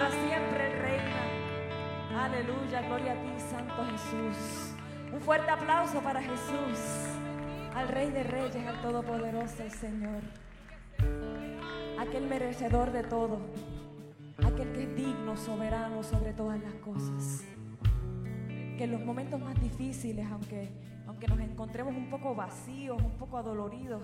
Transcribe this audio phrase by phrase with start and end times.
[0.00, 2.24] Para siempre reina.
[2.24, 4.74] Aleluya, gloria a ti, Santo Jesús.
[5.12, 6.78] Un fuerte aplauso para Jesús,
[7.74, 10.22] al Rey de Reyes, al Todopoderoso, el Señor.
[11.98, 13.40] Aquel merecedor de todo,
[14.38, 17.44] aquel que es digno, soberano sobre todas las cosas.
[18.78, 20.70] Que en los momentos más difíciles, aunque,
[21.06, 24.02] aunque nos encontremos un poco vacíos, un poco adoloridos,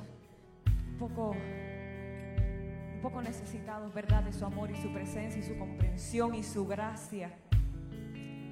[0.66, 1.34] un poco
[3.14, 4.22] necesitados, ¿verdad?
[4.24, 7.30] De su amor y su presencia y su comprensión y su gracia.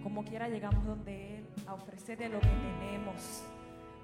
[0.02, 3.44] Como quiera llegamos donde Él a ofrecerle lo que tenemos.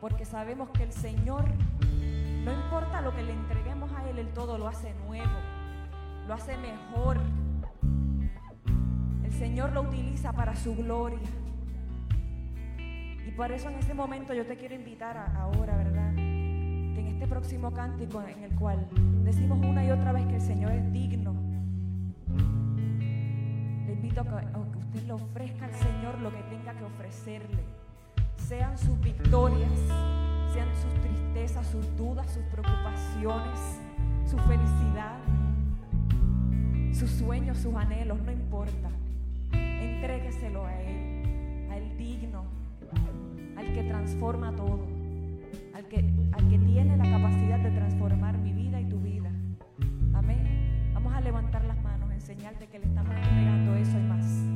[0.00, 1.44] Porque sabemos que el Señor,
[2.44, 5.38] no importa lo que le entreguemos a Él, Él todo lo hace nuevo,
[6.26, 7.18] lo hace mejor.
[9.22, 11.28] El Señor lo utiliza para su gloria.
[13.26, 16.19] Y por eso en este momento yo te quiero invitar ahora, ¿verdad?
[17.20, 18.78] Este próximo cántico en el cual
[19.24, 21.34] decimos una y otra vez que el Señor es digno,
[23.86, 27.62] le invito a que, usted le ofrezca al Señor lo que tenga que ofrecerle.
[28.38, 29.70] Sean sus victorias,
[30.54, 33.80] sean sus tristezas, sus dudas, sus preocupaciones,
[34.24, 35.18] su felicidad,
[36.94, 38.88] sus sueños, sus anhelos, no importa.
[39.52, 42.44] Entrégueselo a Él, a Él digno,
[43.58, 44.99] al que transforma todo al
[45.96, 49.32] al que tiene la capacidad de transformar mi vida y tu vida.
[50.14, 50.92] Amén.
[50.94, 54.49] Vamos a levantar las manos en señal de que le estamos entregando eso y más.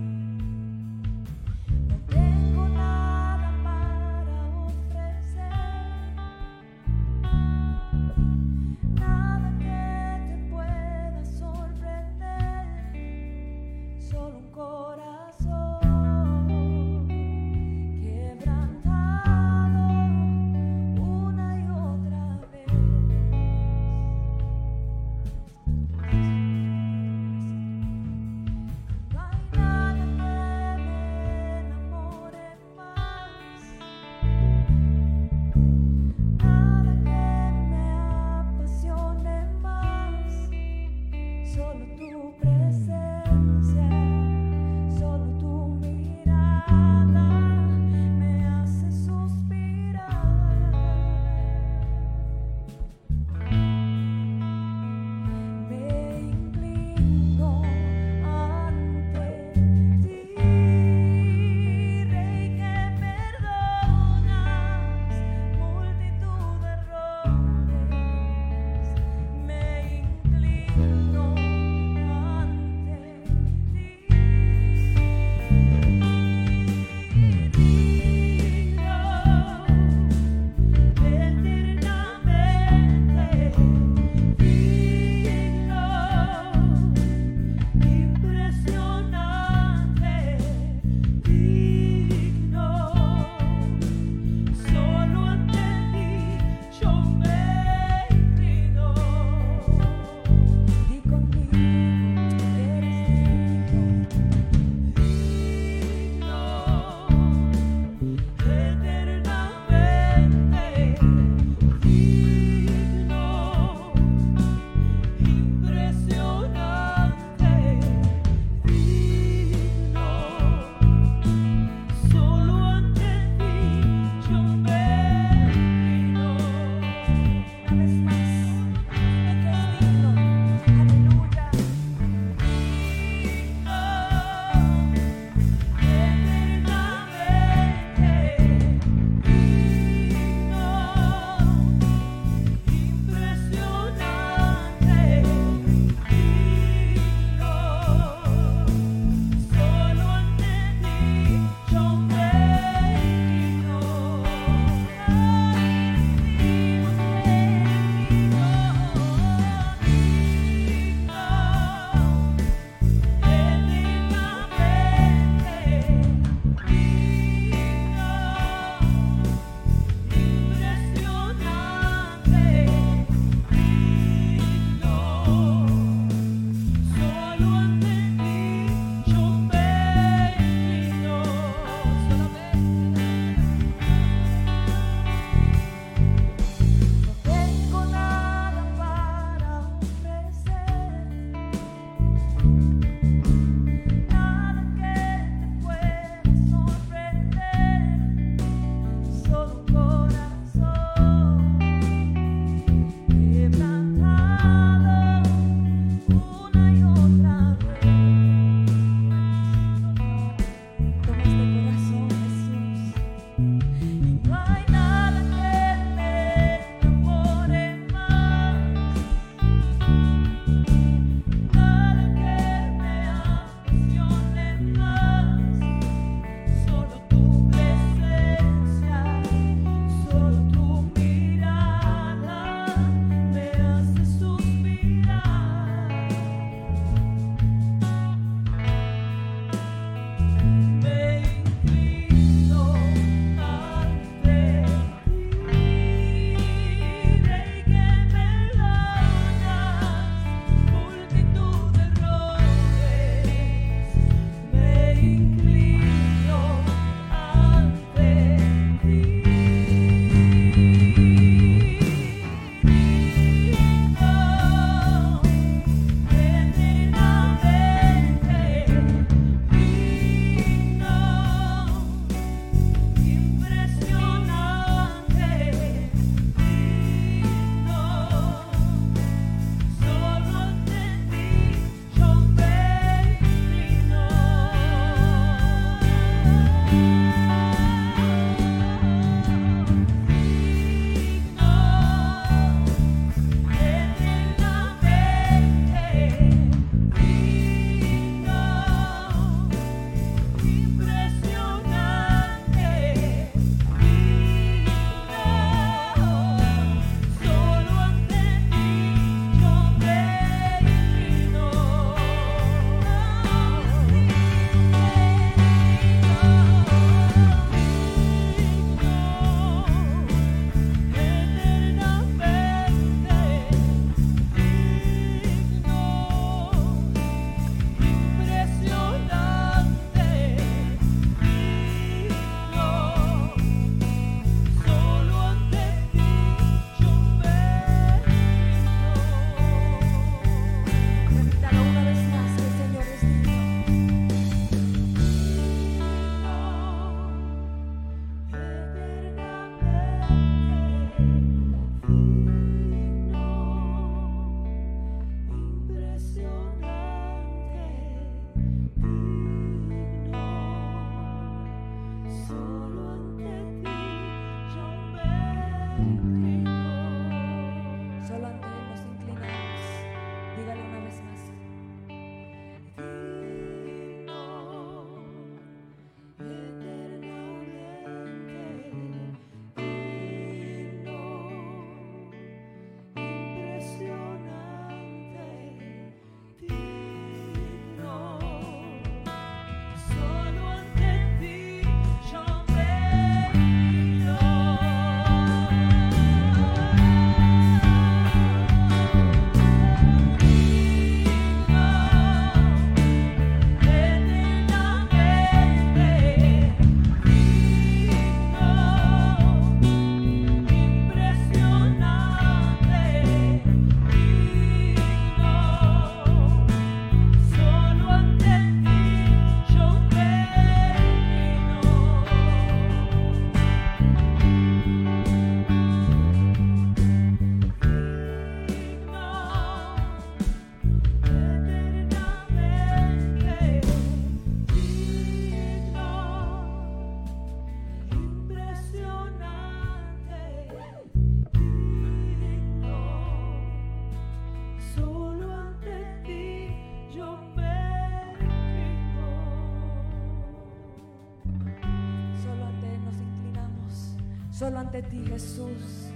[454.45, 455.89] Solo ante ti, Jesús.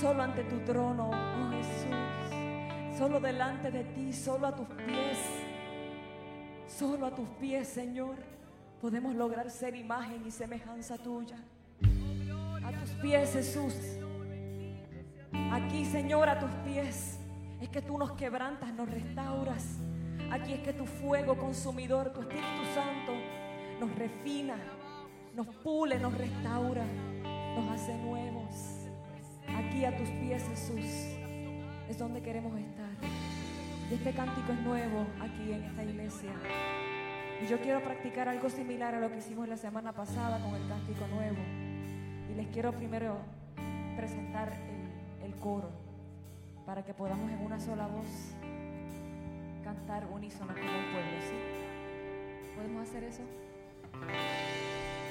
[0.00, 2.96] Solo ante tu trono, oh Jesús.
[2.96, 5.18] Solo delante de ti, solo a tus pies.
[6.66, 8.16] Solo a tus pies, Señor,
[8.80, 11.36] podemos lograr ser imagen y semejanza tuya.
[12.64, 13.74] A tus pies, Jesús.
[15.52, 17.18] Aquí, Señor, a tus pies.
[17.60, 19.76] Es que tú nos quebrantas, nos restauras.
[20.30, 23.12] Aquí es que tu fuego consumidor, tu Espíritu Santo,
[23.78, 24.56] nos refina,
[25.34, 26.86] nos pule, nos restaura,
[27.60, 28.88] nos hace nuevos.
[29.48, 30.84] Aquí a tus pies, Jesús,
[31.88, 32.90] es donde queremos estar.
[33.90, 36.30] Y este cántico es nuevo aquí en esta iglesia.
[37.42, 40.68] Y yo quiero practicar algo similar a lo que hicimos la semana pasada con el
[40.68, 41.38] cántico nuevo.
[42.30, 43.18] Y les quiero primero
[43.96, 45.70] presentar el, el coro
[46.64, 48.06] para que podamos en una sola voz
[49.64, 52.54] cantar unísono como un pueblo, ¿sí?
[52.56, 53.22] ¿Podemos hacer eso?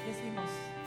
[0.07, 0.78] Decimos.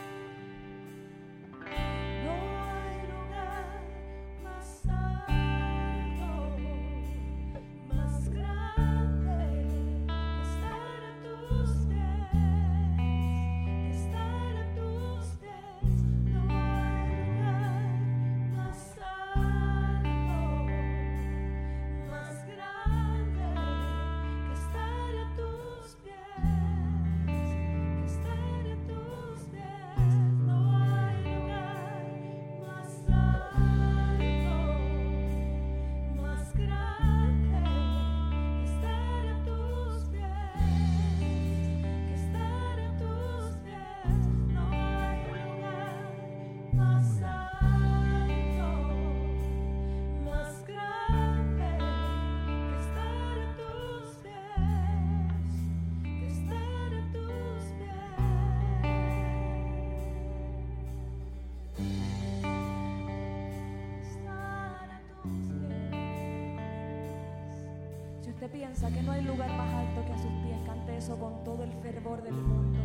[68.91, 71.71] Que no hay lugar más alto que a sus pies, cante eso con todo el
[71.81, 72.79] fervor del mundo.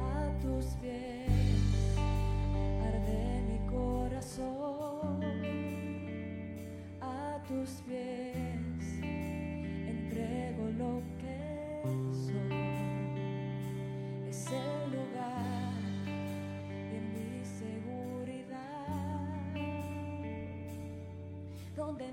[0.00, 1.30] A tus pies
[2.82, 5.22] arde mi corazón,
[7.00, 12.52] a tus pies entrego lo que soy.
[14.28, 15.72] Es el lugar
[16.90, 18.86] de mi seguridad,
[21.76, 22.12] donde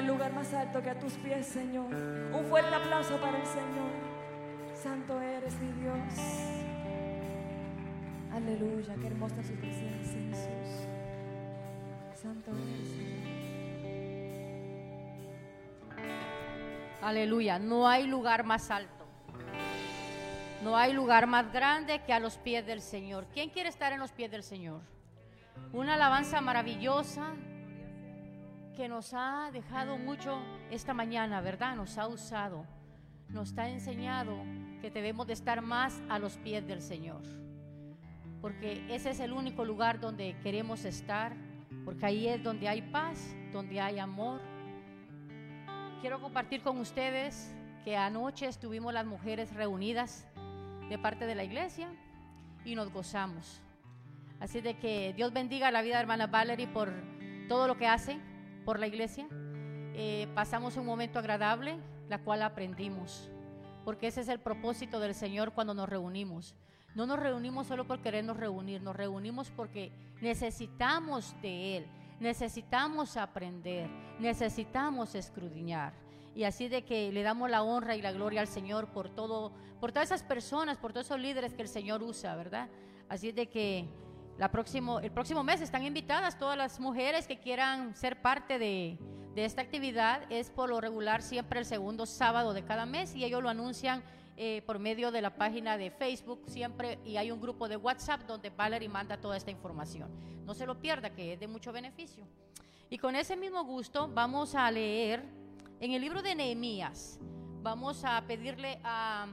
[0.00, 1.92] Hay lugar más alto que a tus pies, Señor.
[1.92, 3.90] Un fuerte aplauso para el Señor.
[4.72, 6.14] Santo eres mi Dios.
[8.32, 10.86] Aleluya, qué hermosa su presencia, Jesús.
[12.14, 13.20] Santo eres, Señor.
[17.02, 19.04] Aleluya, no hay lugar más alto.
[20.64, 23.26] No hay lugar más grande que a los pies del Señor.
[23.34, 24.80] ¿Quién quiere estar en los pies del Señor?
[25.74, 27.34] Una alabanza maravillosa
[28.76, 31.76] que nos ha dejado mucho esta mañana, ¿verdad?
[31.76, 32.64] Nos ha usado,
[33.28, 34.36] nos ha enseñado
[34.80, 37.22] que debemos de estar más a los pies del Señor.
[38.40, 41.34] Porque ese es el único lugar donde queremos estar,
[41.84, 44.40] porque ahí es donde hay paz, donde hay amor.
[46.00, 47.54] Quiero compartir con ustedes
[47.84, 50.26] que anoche estuvimos las mujeres reunidas
[50.88, 51.88] de parte de la iglesia
[52.64, 53.60] y nos gozamos.
[54.38, 56.90] Así de que Dios bendiga la vida de hermana Valerie por
[57.48, 58.18] todo lo que hace
[58.64, 59.28] por la iglesia.
[59.94, 63.30] Eh, pasamos un momento agradable, la cual aprendimos,
[63.84, 66.54] porque ese es el propósito del Señor cuando nos reunimos.
[66.94, 71.86] No nos reunimos solo por querernos reunir, nos reunimos porque necesitamos de Él,
[72.18, 75.92] necesitamos aprender, necesitamos escudriñar.
[76.34, 79.52] Y así de que le damos la honra y la gloria al Señor por todo,
[79.80, 82.68] por todas esas personas, por todos esos líderes que el Señor usa, ¿verdad?
[83.08, 83.88] Así de que
[84.40, 88.98] el próximo mes están invitadas todas las mujeres que quieran ser parte de,
[89.34, 90.22] de esta actividad.
[90.30, 94.02] Es por lo regular siempre el segundo sábado de cada mes y ellos lo anuncian
[94.36, 98.22] eh, por medio de la página de Facebook siempre y hay un grupo de WhatsApp
[98.22, 100.10] donde Valerie manda toda esta información.
[100.46, 102.26] No se lo pierda, que es de mucho beneficio.
[102.88, 105.22] Y con ese mismo gusto vamos a leer
[105.78, 107.20] en el libro de Nehemías.
[107.62, 109.26] Vamos a pedirle a,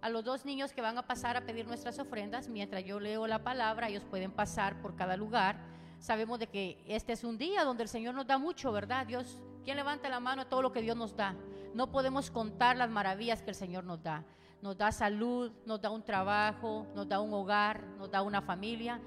[0.00, 2.48] a los dos niños que van a pasar a pedir nuestras ofrendas.
[2.48, 5.58] Mientras yo leo la palabra, ellos pueden pasar por cada lugar.
[5.98, 9.06] Sabemos de que este es un día donde el Señor nos da mucho, ¿verdad?
[9.06, 11.34] Dios, ¿quién levanta la mano a todo lo que Dios nos da?
[11.74, 14.24] No podemos contar las maravillas que el Señor nos da.
[14.62, 19.00] Nos da salud, nos da un trabajo, nos da un hogar, nos da una familia.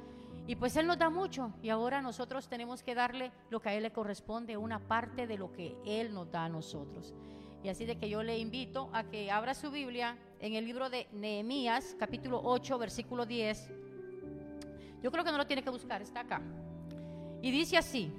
[0.47, 3.73] Y pues Él nos da mucho y ahora nosotros tenemos que darle lo que a
[3.73, 7.13] Él le corresponde, una parte de lo que Él nos da a nosotros.
[7.63, 10.89] Y así de que yo le invito a que abra su Biblia en el libro
[10.89, 13.71] de Nehemías, capítulo 8, versículo 10.
[15.01, 16.41] Yo creo que no lo tiene que buscar, está acá.
[17.43, 18.11] Y dice así,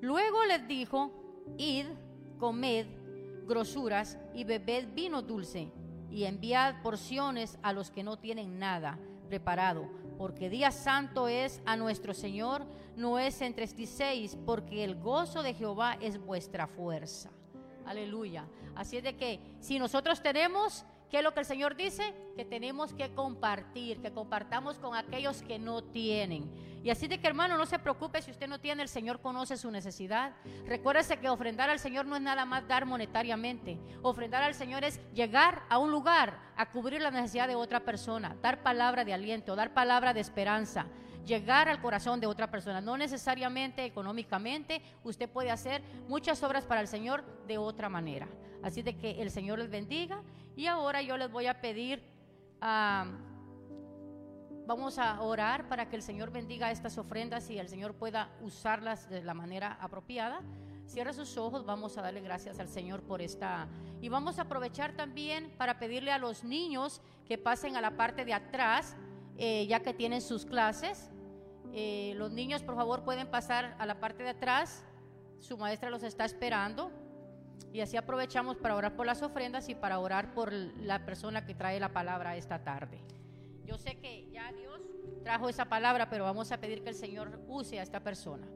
[0.00, 1.12] luego les dijo,
[1.58, 1.86] id,
[2.38, 2.86] comed
[3.46, 5.70] grosuras y bebed vino dulce
[6.10, 11.76] y enviad porciones a los que no tienen nada preparado, porque día santo es a
[11.76, 17.30] nuestro Señor, no es entre seis, porque el gozo de Jehová es vuestra fuerza.
[17.86, 18.46] Aleluya.
[18.74, 22.14] Así es de que si nosotros tenemos, ¿qué es lo que el Señor dice?
[22.34, 26.50] Que tenemos que compartir, que compartamos con aquellos que no tienen.
[26.82, 29.58] Y así de que hermano, no se preocupe si usted no tiene, el Señor conoce
[29.58, 30.32] su necesidad.
[30.66, 33.78] Recuérdese que ofrendar al Señor no es nada más dar monetariamente.
[34.00, 38.34] Ofrendar al Señor es llegar a un lugar a cubrir la necesidad de otra persona,
[38.40, 40.86] dar palabra de aliento, dar palabra de esperanza
[41.26, 42.80] llegar al corazón de otra persona.
[42.80, 48.26] No necesariamente económicamente, usted puede hacer muchas obras para el Señor de otra manera.
[48.62, 50.22] Así de que el Señor les bendiga.
[50.54, 52.02] Y ahora yo les voy a pedir,
[54.66, 59.08] vamos a orar para que el Señor bendiga estas ofrendas y el Señor pueda usarlas
[59.08, 60.42] de la manera apropiada.
[60.86, 63.66] Cierra sus ojos, vamos a darle gracias al Señor por esta.
[64.02, 68.26] Y vamos a aprovechar también para pedirle a los niños que pasen a la parte
[68.26, 68.94] de atrás,
[69.38, 71.10] eh, ya que tienen sus clases.
[71.72, 74.84] Eh, los niños, por favor, pueden pasar a la parte de atrás.
[75.38, 76.92] Su maestra los está esperando.
[77.72, 81.54] Y así aprovechamos para orar por las ofrendas y para orar por la persona que
[81.54, 83.00] trae la palabra esta tarde.
[83.64, 84.80] Yo sé que ya Dios
[85.22, 88.46] trajo esa palabra, pero vamos a pedir que el Señor use a esta persona.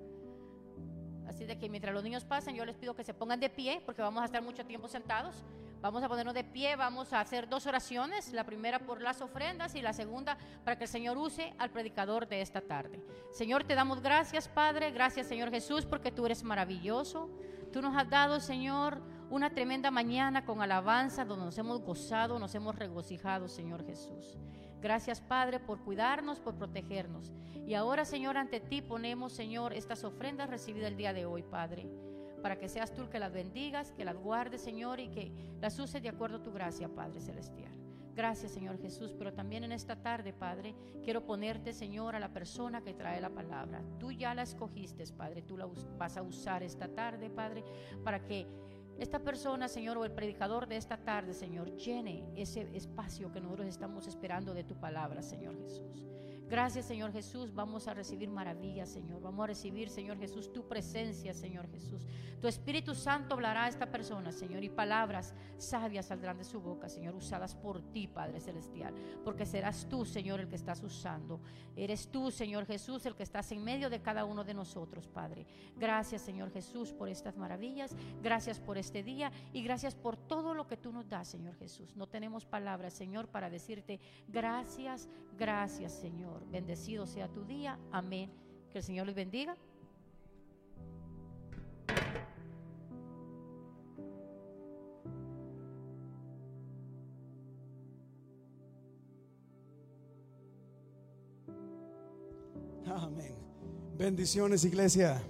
[1.26, 3.82] Así de que mientras los niños pasen, yo les pido que se pongan de pie,
[3.84, 5.44] porque vamos a estar mucho tiempo sentados.
[5.80, 9.74] Vamos a ponernos de pie, vamos a hacer dos oraciones, la primera por las ofrendas
[9.74, 13.00] y la segunda para que el Señor use al predicador de esta tarde.
[13.30, 17.30] Señor, te damos gracias, Padre, gracias, Señor Jesús, porque tú eres maravilloso.
[17.76, 22.54] Tú nos has dado, Señor, una tremenda mañana con alabanza donde nos hemos gozado, nos
[22.54, 24.38] hemos regocijado, Señor Jesús.
[24.80, 27.34] Gracias, Padre, por cuidarnos, por protegernos.
[27.66, 31.86] Y ahora, Señor, ante ti ponemos, Señor, estas ofrendas recibidas el día de hoy, Padre
[32.40, 35.78] para que seas tú el que las bendigas, que las guardes, Señor, y que las
[35.80, 37.75] uses de acuerdo a tu gracia, Padre Celestial.
[38.16, 40.74] Gracias, Señor Jesús, pero también en esta tarde, Padre,
[41.04, 43.82] quiero ponerte, Señor, a la persona que trae la palabra.
[44.00, 47.62] Tú ya la escogiste, Padre, tú la vas a usar esta tarde, Padre,
[48.02, 48.46] para que
[48.98, 53.66] esta persona, Señor, o el predicador de esta tarde, Señor, llene ese espacio que nosotros
[53.66, 56.15] estamos esperando de tu palabra, Señor Jesús.
[56.48, 57.52] Gracias, Señor Jesús.
[57.52, 59.20] Vamos a recibir maravillas, Señor.
[59.20, 62.06] Vamos a recibir, Señor Jesús, tu presencia, Señor Jesús.
[62.40, 66.88] Tu Espíritu Santo hablará a esta persona, Señor, y palabras sabias saldrán de su boca,
[66.88, 68.94] Señor, usadas por ti, Padre Celestial.
[69.24, 71.40] Porque serás tú, Señor, el que estás usando.
[71.74, 75.46] Eres tú, Señor Jesús, el que estás en medio de cada uno de nosotros, Padre.
[75.76, 77.96] Gracias, Señor Jesús, por estas maravillas.
[78.22, 81.96] Gracias por este día y gracias por todo lo que tú nos das, Señor Jesús.
[81.96, 86.35] No tenemos palabras, Señor, para decirte gracias, gracias, Señor.
[86.50, 87.78] Bendecido sea tu día.
[87.92, 88.30] Amén.
[88.70, 89.56] Que el Señor les bendiga.
[102.86, 103.34] Amén.
[103.96, 105.22] Bendiciones, iglesia.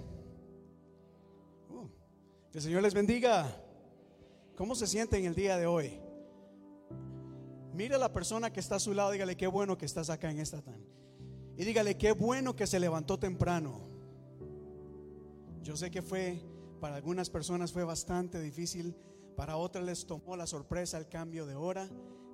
[1.69, 1.87] Uh,
[2.51, 3.47] que el Señor les bendiga.
[4.55, 5.99] ¿Cómo se sienten el día de hoy?
[7.73, 10.31] Mire a la persona que está a su lado, dígale qué bueno que estás acá
[10.31, 10.96] en esta tan.
[11.57, 13.81] Y dígale qué bueno que se levantó temprano.
[15.63, 16.39] Yo sé que fue,
[16.79, 18.95] para algunas personas fue bastante difícil,
[19.35, 21.89] para otras les tomó la sorpresa el cambio de hora.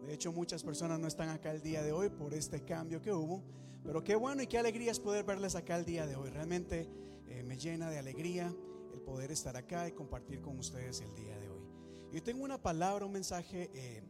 [0.06, 3.14] De hecho, muchas personas no están acá el día de hoy por este cambio que
[3.14, 3.42] hubo.
[3.86, 6.30] Pero qué bueno y qué alegría es poder verles acá el día de hoy.
[6.30, 6.90] Realmente
[7.28, 8.54] eh, me llena de alegría
[8.94, 11.64] el poder estar acá y compartir con ustedes el día de hoy.
[12.12, 14.04] Yo tengo una palabra, un mensaje eh,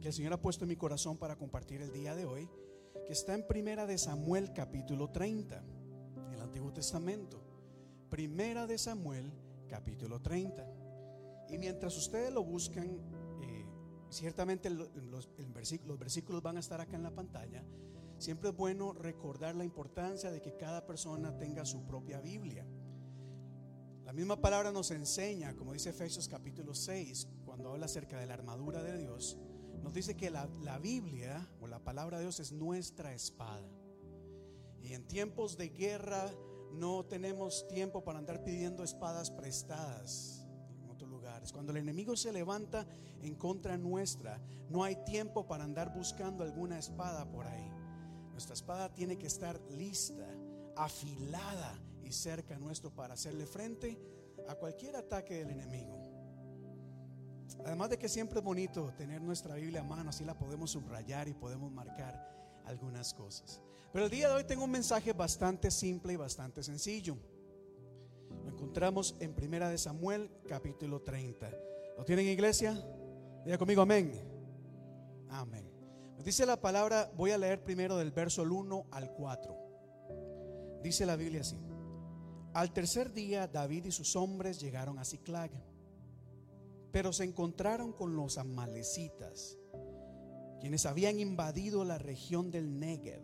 [0.00, 2.48] que el Señor ha puesto en mi corazón para compartir el día de hoy,
[3.10, 5.62] está en Primera de Samuel capítulo 30,
[6.28, 7.42] en el Antiguo Testamento.
[8.08, 9.32] Primera de Samuel
[9.68, 10.64] capítulo 30.
[11.48, 12.86] Y mientras ustedes lo buscan,
[13.42, 13.66] eh,
[14.10, 14.90] ciertamente los,
[15.84, 17.64] los versículos van a estar acá en la pantalla.
[18.18, 22.64] Siempre es bueno recordar la importancia de que cada persona tenga su propia Biblia.
[24.04, 28.34] La misma palabra nos enseña, como dice Efesios capítulo 6, cuando habla acerca de la
[28.34, 29.36] armadura de Dios,
[29.82, 33.68] nos dice que la, la, Biblia o la palabra de Dios es nuestra espada.
[34.82, 36.30] Y en tiempos de guerra
[36.72, 40.46] no tenemos tiempo para andar pidiendo espadas prestadas
[40.82, 41.52] en otros lugares.
[41.52, 42.86] Cuando el enemigo se levanta
[43.22, 47.70] en contra nuestra, no hay tiempo para andar buscando alguna espada por ahí.
[48.32, 50.26] Nuestra espada tiene que estar lista,
[50.76, 53.98] afilada y cerca nuestro para hacerle frente
[54.48, 56.09] a cualquier ataque del enemigo.
[57.64, 61.28] Además de que siempre es bonito tener nuestra Biblia a mano, así la podemos subrayar
[61.28, 62.28] y podemos marcar
[62.64, 63.60] algunas cosas.
[63.92, 67.16] Pero el día de hoy tengo un mensaje bastante simple y bastante sencillo.
[68.44, 71.50] Lo encontramos en Primera de Samuel, capítulo 30.
[71.98, 72.72] ¿Lo tienen iglesia?
[73.44, 74.12] Diga conmigo amén.
[75.28, 75.68] Amén.
[76.24, 80.80] Dice la palabra, voy a leer primero del verso 1 al 4.
[80.82, 81.56] Dice la Biblia así.
[82.52, 85.50] Al tercer día David y sus hombres llegaron a Ciclag,
[86.92, 89.58] pero se encontraron con los amalecitas,
[90.60, 93.22] quienes habían invadido la región del Negev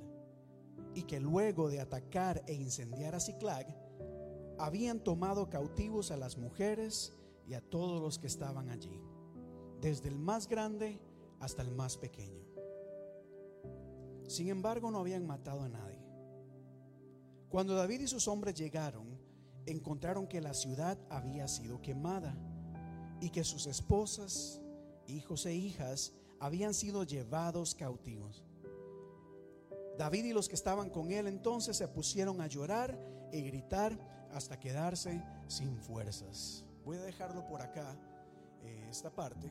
[0.95, 3.67] y que luego de atacar e incendiar a Ciclag,
[4.59, 7.13] habían tomado cautivos a las mujeres
[7.47, 9.01] y a todos los que estaban allí,
[9.81, 10.99] desde el más grande
[11.41, 12.45] hasta el más pequeño.
[14.27, 16.03] Sin embargo, no habían matado a nadie.
[17.49, 19.21] Cuando David y sus hombres llegaron,
[19.67, 22.37] encontraron que la ciudad había sido quemada
[23.21, 24.61] y que sus esposas,
[25.07, 28.45] hijos e hijas habían sido llevados cautivos.
[29.97, 32.99] David y los que estaban con él entonces se pusieron a llorar
[33.33, 33.99] y gritar
[34.33, 36.65] hasta quedarse sin fuerzas.
[36.85, 37.97] Voy a dejarlo por acá,
[38.63, 39.51] eh, esta parte.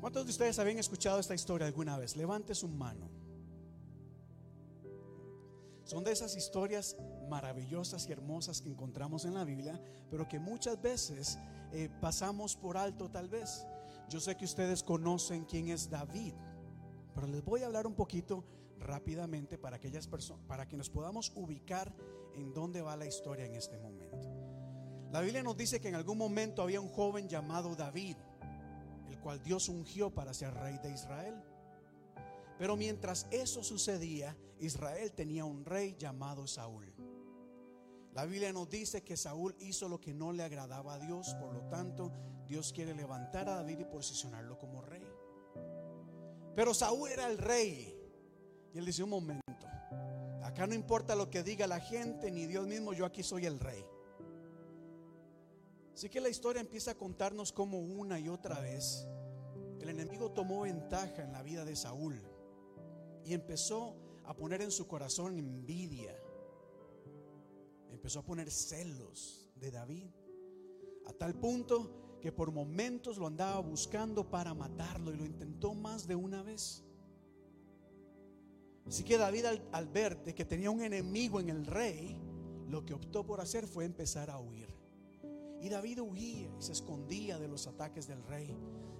[0.00, 2.16] ¿Cuántos de ustedes habían escuchado esta historia alguna vez?
[2.16, 3.08] Levante su mano.
[5.84, 6.96] Son de esas historias
[7.28, 9.80] maravillosas y hermosas que encontramos en la Biblia,
[10.10, 11.38] pero que muchas veces
[11.72, 13.66] eh, pasamos por alto tal vez.
[14.08, 16.34] Yo sé que ustedes conocen quién es David,
[17.14, 18.44] pero les voy a hablar un poquito
[18.78, 21.94] rápidamente para aquellas personas, para que nos podamos ubicar
[22.34, 24.18] en dónde va la historia en este momento.
[25.12, 28.16] La Biblia nos dice que en algún momento había un joven llamado David,
[29.10, 31.34] el cual Dios ungió para ser rey de Israel.
[32.58, 36.92] Pero mientras eso sucedía, Israel tenía un rey llamado Saúl.
[38.12, 41.54] La Biblia nos dice que Saúl hizo lo que no le agradaba a Dios, por
[41.54, 42.12] lo tanto
[42.46, 45.06] Dios quiere levantar a David y posicionarlo como rey.
[46.54, 47.98] Pero Saúl era el rey.
[48.74, 49.66] Y él dice, un momento,
[50.42, 53.58] acá no importa lo que diga la gente ni Dios mismo, yo aquí soy el
[53.58, 53.84] rey.
[55.94, 59.06] Así que la historia empieza a contarnos cómo una y otra vez
[59.80, 62.22] el enemigo tomó ventaja en la vida de Saúl
[63.24, 66.14] y empezó a poner en su corazón envidia.
[67.92, 70.08] Empezó a poner celos de David.
[71.06, 76.06] A tal punto que por momentos lo andaba buscando para matarlo y lo intentó más
[76.06, 76.84] de una vez.
[78.86, 82.20] Así que David al, ver de que tenía un enemigo en el rey,
[82.68, 84.68] lo que optó por hacer fue empezar a huir.
[85.60, 88.56] Y David huía y se escondía de los ataques del rey.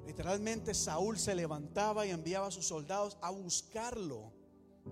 [0.07, 4.33] Literalmente Saúl se levantaba y enviaba a sus soldados a buscarlo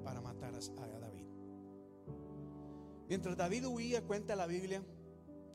[0.05, 1.00] para matar a.
[3.11, 4.85] Mientras David huía, cuenta la Biblia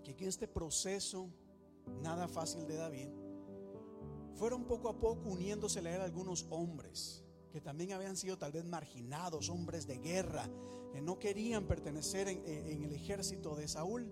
[0.03, 1.29] que en este proceso
[2.01, 3.07] nada fácil de David,
[4.33, 9.47] fueron poco a poco uniéndose a algunos hombres que también habían sido tal vez marginados,
[9.47, 10.49] hombres de guerra,
[10.91, 14.11] que no querían pertenecer en, en el ejército de Saúl.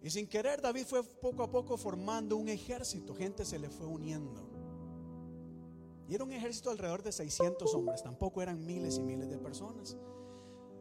[0.00, 3.84] Y sin querer David fue poco a poco formando un ejército, gente se le fue
[3.84, 4.48] uniendo.
[6.08, 9.98] Y era un ejército alrededor de 600 hombres, tampoco eran miles y miles de personas.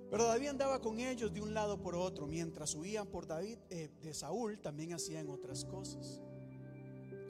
[0.10, 3.90] Pero David andaba con ellos de un lado por otro, mientras huían por David eh,
[4.02, 6.22] de Saúl, también hacían otras cosas.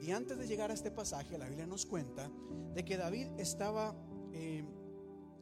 [0.00, 2.30] Y antes de llegar a este pasaje, la Biblia nos cuenta
[2.74, 3.94] de que David estaba
[4.32, 4.64] eh,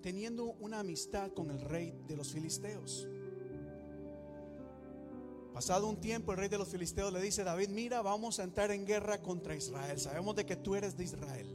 [0.03, 3.07] teniendo una amistad con el rey de los filisteos.
[5.53, 8.71] Pasado un tiempo, el rey de los filisteos le dice, David, mira, vamos a entrar
[8.71, 9.99] en guerra contra Israel.
[9.99, 11.49] Sabemos de que tú eres de Israel.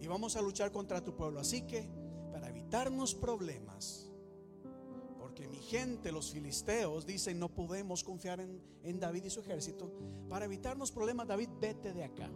[0.00, 1.40] Y vamos a luchar contra tu pueblo.
[1.40, 1.88] Así que,
[2.32, 4.07] para evitarnos problemas,
[5.38, 9.92] porque mi gente, los filisteos, dicen no podemos confiar en, en David y su ejército.
[10.28, 12.28] Para evitarnos problemas, David, vete de acá.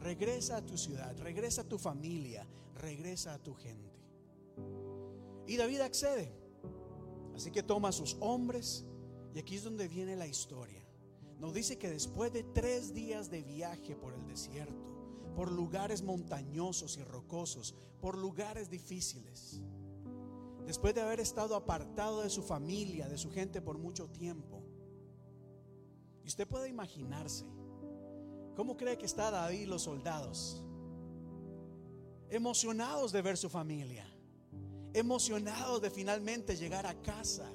[0.00, 3.92] Regresa a tu ciudad, regresa a tu familia, regresa a tu gente.
[5.46, 6.32] Y David accede.
[7.34, 8.86] Así que toma a sus hombres
[9.34, 10.82] y aquí es donde viene la historia.
[11.38, 16.96] Nos dice que después de tres días de viaje por el desierto, por lugares montañosos
[16.96, 19.60] y rocosos, por lugares difíciles,
[20.70, 24.62] después de haber estado apartado de su familia, de su gente por mucho tiempo,
[26.22, 27.44] y usted puede imaginarse,
[28.54, 30.64] ¿cómo cree que está David y los soldados?
[32.28, 34.06] Emocionados de ver su familia,
[34.94, 37.50] emocionados de finalmente llegar a casa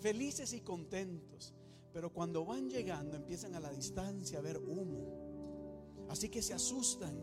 [0.00, 1.54] felices y contentos.
[1.92, 6.06] Pero cuando van llegando empiezan a la distancia a ver humo.
[6.08, 7.18] Así que se asustan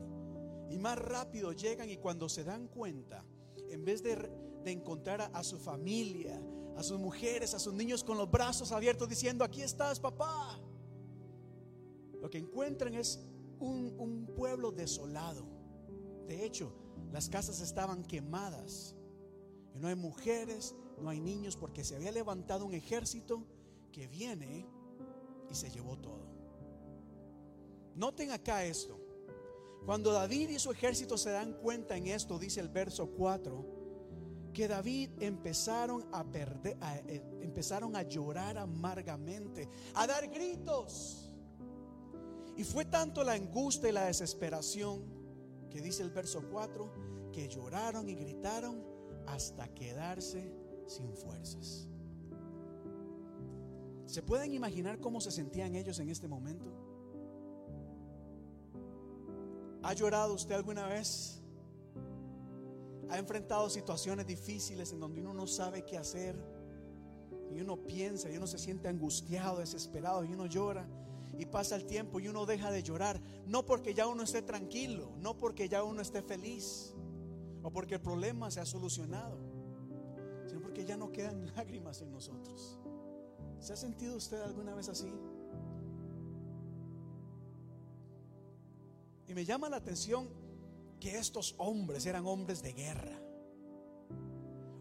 [0.69, 3.23] y más rápido llegan y cuando se dan cuenta,
[3.69, 4.29] en vez de,
[4.65, 6.39] encontrar a, a, su familia,
[6.77, 10.59] a sus mujeres, a sus niños con los brazos abiertos diciendo, aquí estás papá,
[12.21, 13.19] lo que encuentran es
[13.59, 15.45] un, un pueblo desolado.
[16.27, 16.71] De hecho,
[17.11, 18.95] las casas estaban quemadas.
[19.73, 23.43] Y no hay mujeres, no hay niños porque se había levantado un ejército
[23.91, 24.67] que viene
[25.49, 26.29] y se llevó todo.
[27.95, 28.99] Noten acá esto.
[29.85, 33.65] Cuando David y su ejército se dan cuenta en esto, dice el verso 4,
[34.53, 41.31] que David empezaron a perder, eh, empezaron a llorar amargamente, a dar gritos.
[42.55, 45.03] Y fue tanto la angustia y la desesperación
[45.69, 48.83] que dice el verso 4, que lloraron y gritaron
[49.25, 50.53] hasta quedarse
[50.85, 51.87] sin fuerzas.
[54.05, 56.90] ¿Se pueden imaginar cómo se sentían ellos en este momento?
[59.83, 61.41] ¿Ha llorado usted alguna vez?
[63.09, 66.35] ¿Ha enfrentado situaciones difíciles en donde uno no sabe qué hacer?
[67.53, 70.87] Y uno piensa y uno se siente angustiado, desesperado y uno llora
[71.37, 73.19] y pasa el tiempo y uno deja de llorar.
[73.45, 76.93] No porque ya uno esté tranquilo, no porque ya uno esté feliz
[77.63, 79.51] o porque el problema se ha solucionado
[80.51, 82.77] sino porque ya no quedan lágrimas en nosotros.
[83.59, 85.09] ¿Se ha sentido usted alguna vez así?
[89.31, 90.27] Y me llama la atención
[90.99, 93.17] que estos hombres eran hombres de guerra.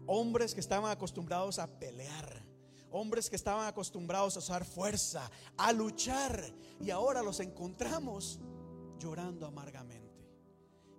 [0.07, 2.45] Hombres que estaban acostumbrados a pelear.
[2.91, 6.53] Hombres que estaban acostumbrados a usar fuerza, a luchar.
[6.81, 8.41] Y ahora los encontramos
[8.99, 10.27] llorando amargamente.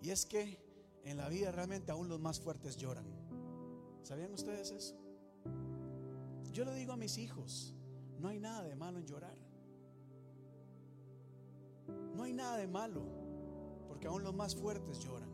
[0.01, 0.59] Y es que
[1.05, 3.05] en la vida realmente aún los más fuertes lloran.
[4.03, 4.95] ¿Sabían ustedes eso?
[6.55, 7.75] Yo le digo a mis hijos,
[8.19, 9.37] no hay nada de malo en llorar.
[12.15, 13.22] No hay nada de malo,
[14.03, 15.31] porque aún los más fuertes lloran.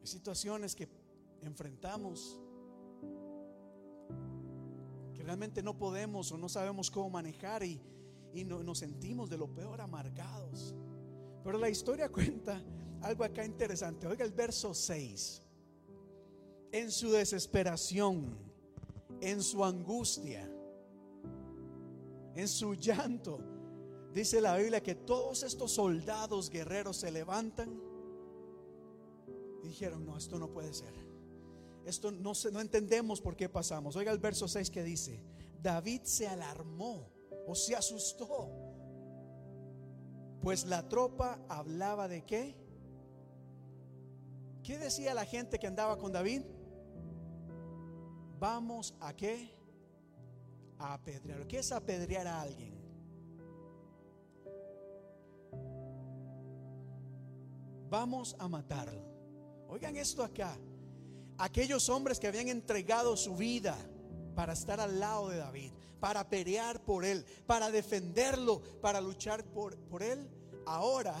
[0.00, 0.88] Hay situaciones que
[1.42, 2.40] enfrentamos
[5.12, 7.78] que realmente no podemos o no sabemos cómo manejar y,
[8.32, 10.74] y no, nos sentimos de lo peor amargados.
[11.44, 12.58] Pero la historia cuenta
[13.02, 14.06] algo acá interesante.
[14.06, 15.42] Oiga el verso 6
[16.72, 18.38] en su desesperación,
[19.20, 20.50] en su angustia,
[22.34, 23.52] en su llanto.
[24.12, 27.80] Dice la Biblia que todos estos soldados guerreros se levantan
[29.62, 30.92] y dijeron, no, esto no puede ser.
[31.86, 33.96] Esto no, no entendemos por qué pasamos.
[33.96, 35.22] Oiga el verso 6 que dice,
[35.62, 37.08] David se alarmó
[37.46, 38.50] o se asustó,
[40.42, 42.54] pues la tropa hablaba de qué?
[44.62, 46.42] ¿Qué decía la gente que andaba con David?
[48.38, 49.54] Vamos a qué?
[50.78, 51.46] A apedrear.
[51.46, 52.81] ¿Qué es apedrear a alguien?
[57.92, 59.04] Vamos a matarlo.
[59.68, 60.56] Oigan esto acá.
[61.36, 63.76] Aquellos hombres que habían entregado su vida
[64.34, 69.76] para estar al lado de David, para pelear por él, para defenderlo, para luchar por,
[69.76, 70.26] por él,
[70.64, 71.14] ahora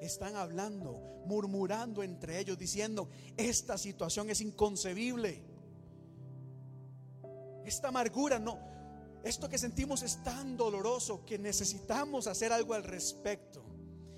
[0.00, 5.42] están hablando, murmurando entre ellos, diciendo, esta situación es inconcebible.
[7.64, 8.60] Esta amargura no,
[9.24, 13.65] esto que sentimos es tan doloroso que necesitamos hacer algo al respecto.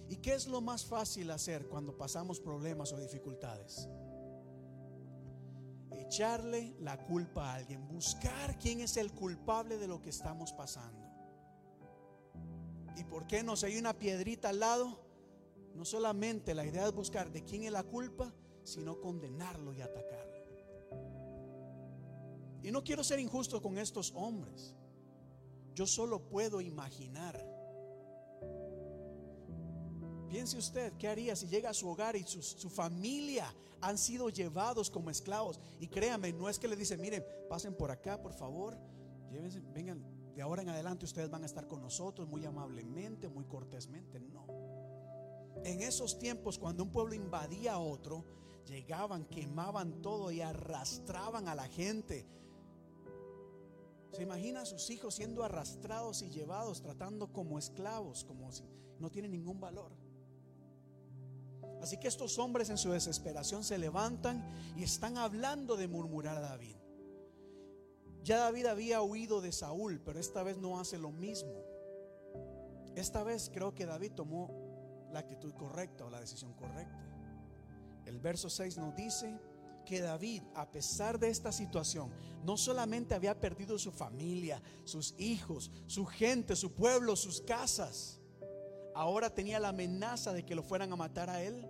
[0.08, 3.88] ¿Y qué es lo más fácil hacer cuando pasamos problemas o dificultades?
[5.90, 11.06] Echarle la culpa a alguien, buscar quién es el culpable de lo que estamos pasando.
[12.96, 13.56] ¿Y por qué no?
[13.56, 14.98] Si hay una piedrita al lado,
[15.74, 18.32] no solamente la idea es buscar de quién es la culpa,
[18.64, 20.38] sino condenarlo y atacarlo.
[22.62, 24.74] Y no quiero ser injusto con estos hombres.
[25.74, 27.57] Yo solo puedo imaginar.
[30.28, 34.28] Piense usted, ¿qué haría si llega a su hogar y su, su, familia han sido
[34.28, 35.58] llevados como esclavos?
[35.80, 38.76] Y créame, no es que le dice, miren, pasen por acá, por favor,
[39.30, 40.04] llévense, vengan,
[40.34, 44.20] de ahora en adelante ustedes van a estar con nosotros muy amablemente, muy cortésmente.
[44.20, 44.46] No.
[45.64, 48.24] En esos tiempos, cuando un pueblo invadía a otro,
[48.66, 52.26] llegaban, quemaban todo y arrastraban a la gente.
[54.12, 58.62] Se imagina a sus hijos siendo arrastrados y llevados, tratando como esclavos, como si
[58.98, 59.92] no tienen ningún valor.
[61.82, 64.44] Así que estos hombres en su desesperación se levantan
[64.76, 66.76] y están hablando de murmurar a David.
[68.22, 71.64] Ya David había huido de Saúl, pero esta vez no hace lo mismo.
[72.94, 76.98] Esta vez creo que David tomó la actitud correcta o la decisión correcta.
[78.04, 79.38] El verso 6 nos dice
[79.86, 82.10] que David, a pesar de esta situación,
[82.44, 88.17] no solamente había perdido su familia, sus hijos, su gente, su pueblo, sus casas,
[88.98, 91.64] ahora tenía la amenaza de que lo fueran a matar a él,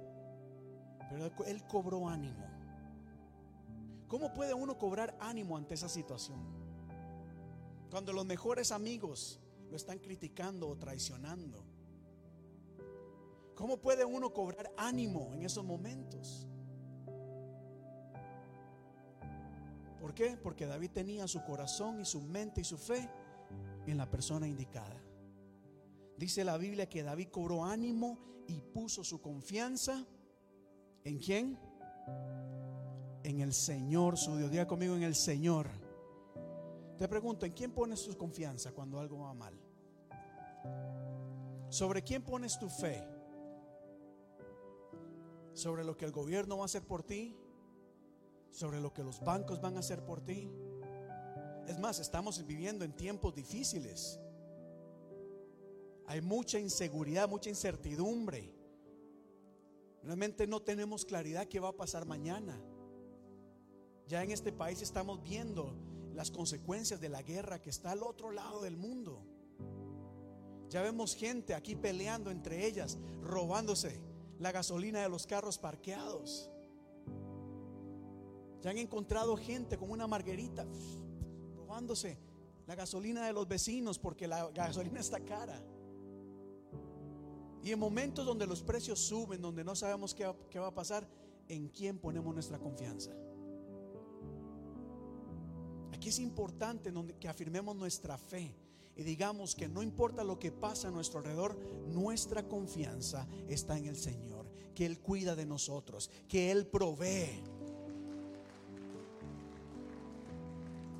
[1.11, 2.43] pero él cobró ánimo.
[4.09, 6.39] ¿Cómo puede uno cobrar ánimo ante esa situación?
[7.91, 11.63] Cuando los mejores amigos lo están criticando o traicionando.
[13.55, 16.49] ¿Cómo puede uno cobrar ánimo en esos momentos?
[20.01, 20.39] ¿Por qué?
[20.43, 23.07] Porque David tenía su corazón y su mente y su fe
[23.87, 25.08] en la persona indicada.
[26.19, 30.05] Dice la Biblia que David cobró ánimo y puso su confianza
[31.05, 31.59] en quién?
[33.23, 34.51] En el Señor, su Dios.
[34.51, 35.69] Diga conmigo en el Señor.
[36.99, 39.55] Te pregunto, ¿en quién pones tu confianza cuando algo va mal?
[41.71, 43.19] ¿Sobre quién pones tu fe?
[45.59, 47.37] sobre lo que el gobierno va a hacer por ti,
[48.53, 50.49] sobre lo que los bancos van a hacer por ti.
[51.67, 54.21] Es más, estamos viviendo en tiempos difíciles.
[56.09, 58.51] Hay mucha inseguridad, mucha incertidumbre.
[60.03, 62.59] Realmente no tenemos claridad qué va a pasar mañana.
[64.07, 65.77] Ya en este país estamos viendo
[66.15, 69.23] las consecuencias de la guerra que está al otro lado del mundo.
[70.71, 74.01] Ya vemos gente aquí peleando entre ellas, robándose
[74.39, 76.51] la gasolina de los carros parqueados.
[78.63, 80.67] Ya han encontrado gente con una marguerita
[81.55, 82.17] robándose
[82.67, 85.63] la gasolina de los vecinos porque la gasolina está cara.
[87.69, 91.07] Y en momentos donde los precios suben, donde no sabemos qué, qué va a pasar,
[91.49, 93.11] ¿en quién ponemos nuestra confianza?
[95.93, 96.91] Aquí es importante
[97.21, 98.57] que afirmemos nuestra fe
[98.97, 101.59] y digamos que no importa lo que pasa a nuestro alrededor,
[101.89, 107.43] nuestra confianza está en el Señor, que Él cuida de nosotros, que Él provee.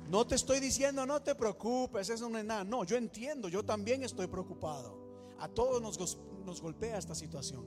[0.07, 2.63] No te estoy diciendo, no te preocupes, eso no es nada.
[2.63, 4.99] No, yo entiendo, yo también estoy preocupado.
[5.39, 7.65] A todos nos, nos golpea esta situación.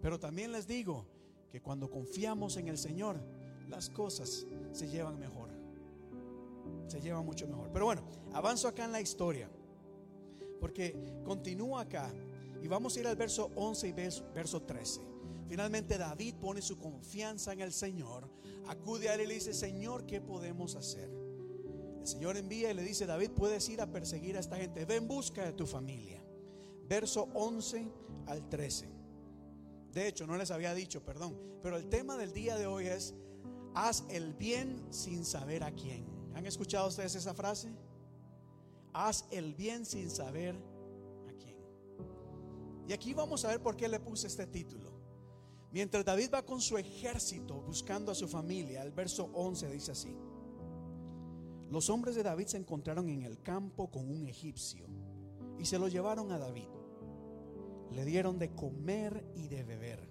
[0.00, 1.06] Pero también les digo
[1.50, 3.20] que cuando confiamos en el Señor,
[3.68, 5.58] las cosas se llevan mejor
[6.88, 7.70] se lleva mucho mejor.
[7.72, 8.02] Pero bueno,
[8.32, 9.48] avanzo acá en la historia.
[10.60, 12.12] Porque continúa acá.
[12.62, 15.00] Y vamos a ir al verso 11 y verso 13.
[15.46, 18.28] Finalmente David pone su confianza en el Señor.
[18.66, 21.10] Acude a él y le dice, Señor, ¿qué podemos hacer?
[22.00, 24.84] El Señor envía y le dice, David, puedes ir a perseguir a esta gente.
[24.84, 26.22] Ve en busca de tu familia.
[26.88, 27.86] Verso 11
[28.26, 28.88] al 13.
[29.92, 31.38] De hecho, no les había dicho, perdón.
[31.62, 33.14] Pero el tema del día de hoy es,
[33.74, 36.06] haz el bien sin saber a quién.
[36.34, 37.68] ¿Han escuchado ustedes esa frase?
[38.92, 40.54] Haz el bien sin saber
[41.28, 41.56] a quién.
[42.86, 44.88] Y aquí vamos a ver por qué le puse este título.
[45.70, 50.16] Mientras David va con su ejército buscando a su familia, el verso 11 dice así.
[51.70, 54.86] Los hombres de David se encontraron en el campo con un egipcio
[55.58, 56.77] y se lo llevaron a David.
[57.92, 60.08] Le dieron de comer y de beber.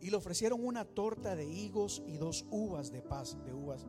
[0.00, 3.86] Y le ofrecieron una torta de higos y dos uvas de paz, de uvas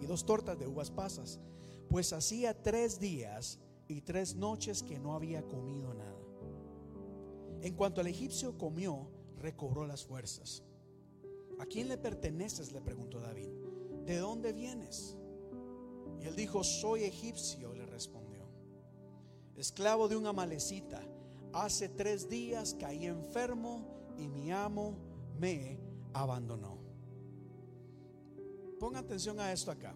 [0.00, 1.40] y dos tortas de uvas pasas,
[1.88, 3.58] pues hacía tres días
[3.88, 6.18] y tres noches que no había comido nada.
[7.62, 9.08] En cuanto el egipcio comió,
[9.40, 10.62] recobró las fuerzas.
[11.58, 12.72] ¿A quién le perteneces?
[12.72, 13.48] le preguntó David.
[14.04, 15.16] ¿De dónde vienes?
[16.20, 18.48] Y él dijo, soy egipcio, le respondió.
[19.56, 21.02] Esclavo de una malecita.
[21.52, 24.96] Hace tres días caí enfermo y mi amo
[25.38, 25.78] me
[26.12, 26.78] abandonó.
[28.78, 29.94] Ponga atención a esto acá.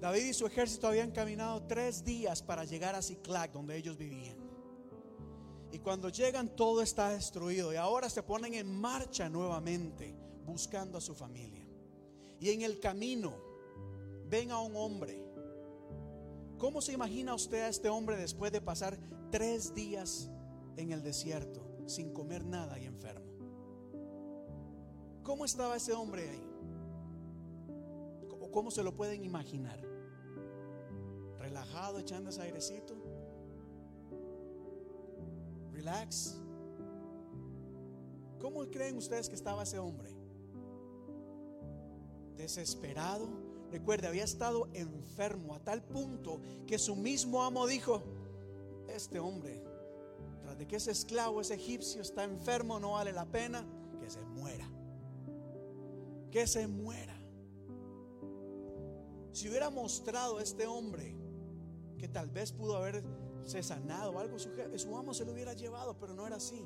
[0.00, 4.36] David y su ejército habían caminado tres días para llegar a Ciclac, donde ellos vivían.
[5.72, 10.14] Y cuando llegan todo está destruido y ahora se ponen en marcha nuevamente
[10.46, 11.66] buscando a su familia.
[12.40, 13.34] Y en el camino
[14.28, 15.27] ven a un hombre.
[16.58, 18.98] ¿Cómo se imagina usted a este hombre después de pasar
[19.30, 20.28] tres días
[20.76, 23.26] en el desierto sin comer nada y enfermo?
[25.22, 26.44] ¿Cómo estaba ese hombre ahí?
[28.50, 29.80] ¿Cómo se lo pueden imaginar?
[31.38, 32.96] ¿Relajado, echando ese airecito?
[35.70, 36.40] Relax.
[38.40, 40.10] ¿Cómo creen ustedes que estaba ese hombre?
[42.36, 43.47] Desesperado.
[43.70, 48.02] Recuerde, había estado enfermo a tal punto que su mismo amo dijo,
[48.88, 49.62] este hombre,
[50.42, 53.66] tras de que ese esclavo, ese egipcio está enfermo, no vale la pena
[54.00, 54.68] que se muera.
[56.30, 57.14] Que se muera.
[59.32, 61.14] Si hubiera mostrado a este hombre
[61.98, 63.04] que tal vez pudo haber
[63.44, 66.64] se sanado algo, su, su amo se lo hubiera llevado, pero no era así.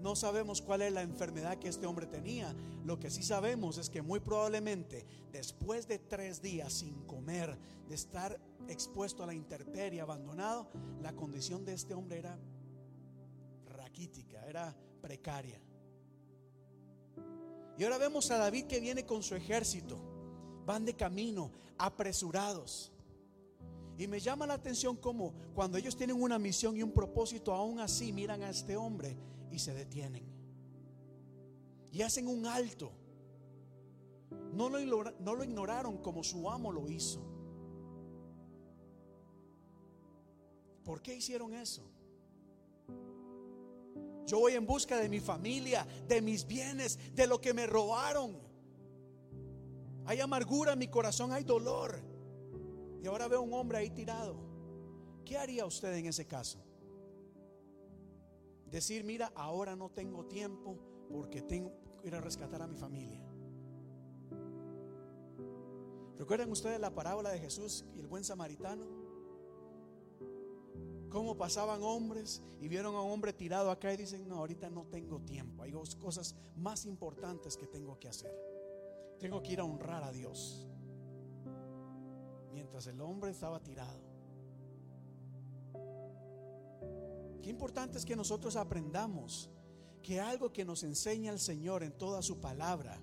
[0.00, 2.54] No sabemos cuál es la enfermedad que este hombre tenía.
[2.84, 7.94] Lo que sí sabemos es que muy probablemente después de tres días sin comer, de
[7.94, 8.38] estar
[8.68, 10.68] expuesto a la intemperie, abandonado,
[11.00, 12.38] la condición de este hombre era
[13.66, 15.60] raquítica, era precaria.
[17.76, 19.98] Y ahora vemos a David que viene con su ejército.
[20.64, 22.92] Van de camino, apresurados.
[23.96, 27.80] Y me llama la atención como cuando ellos tienen una misión y un propósito, aún
[27.80, 29.16] así miran a este hombre
[29.50, 30.24] y se detienen.
[31.90, 32.92] Y hacen un alto.
[34.52, 37.20] No lo, no lo ignoraron como su amo lo hizo.
[40.84, 41.82] ¿Por qué hicieron eso?
[44.26, 48.36] Yo voy en busca de mi familia, de mis bienes, de lo que me robaron.
[50.04, 52.02] Hay amargura en mi corazón, hay dolor.
[53.02, 54.36] Y ahora veo un hombre ahí tirado.
[55.24, 56.58] ¿Qué haría usted en ese caso?
[58.70, 63.22] Decir, mira, ahora no tengo tiempo porque tengo que ir a rescatar a mi familia.
[66.16, 68.84] ¿Recuerdan ustedes la parábola de Jesús y el buen samaritano?
[71.08, 74.84] Cómo pasaban hombres y vieron a un hombre tirado acá y dicen, no, ahorita no
[74.86, 75.62] tengo tiempo.
[75.62, 78.34] Hay dos cosas más importantes que tengo que hacer.
[79.18, 80.68] Tengo que ir a honrar a Dios
[82.52, 84.07] mientras el hombre estaba tirado.
[87.42, 89.50] Qué importante es que nosotros aprendamos
[90.02, 93.00] que algo que nos enseña el Señor en toda su palabra,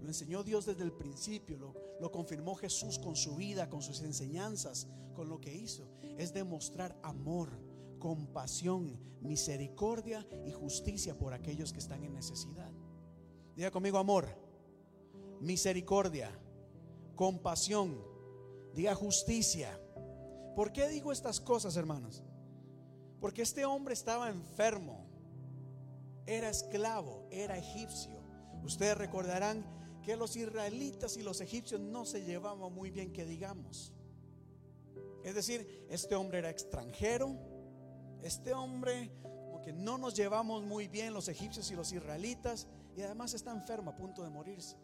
[0.00, 4.88] lo enseñó Dios desde el principio, lo, confirmó Jesús con su vida, con sus enseñanzas,
[5.14, 7.50] con lo que hizo, es demostrar amor,
[7.98, 12.70] compasión, misericordia y justicia por aquellos que están en necesidad.
[13.56, 14.28] Diga conmigo amor,
[15.40, 16.30] misericordia,
[17.16, 18.14] compasión,
[18.74, 19.80] Diga justicia.
[20.56, 22.24] ¿Por qué digo estas cosas, hermanos?
[23.24, 25.06] Porque este hombre estaba enfermo,
[26.26, 28.20] era esclavo, era egipcio.
[28.62, 29.64] Ustedes recordarán
[30.02, 33.94] que los israelitas y los egipcios no se llevaban muy bien, que digamos.
[35.24, 37.34] Es decir, este hombre era extranjero,
[38.22, 39.10] este hombre,
[39.50, 43.92] porque no nos llevamos muy bien los egipcios y los israelitas, y además está enfermo
[43.92, 44.76] a punto de morirse.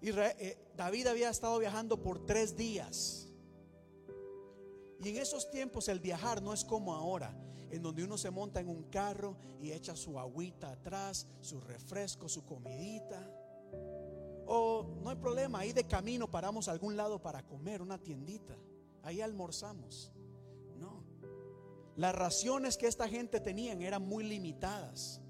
[0.00, 3.31] Eh, David había estado viajando por tres días.
[5.02, 7.34] Y en esos tiempos el viajar no es como ahora,
[7.70, 12.28] en donde uno se monta en un carro y echa su agüita atrás, su refresco,
[12.28, 13.28] su comidita.
[14.46, 18.56] O no hay problema, ahí de camino paramos a algún lado para comer, una tiendita.
[19.02, 20.12] Ahí almorzamos.
[20.76, 21.02] No.
[21.96, 25.20] Las raciones que esta gente tenían eran muy limitadas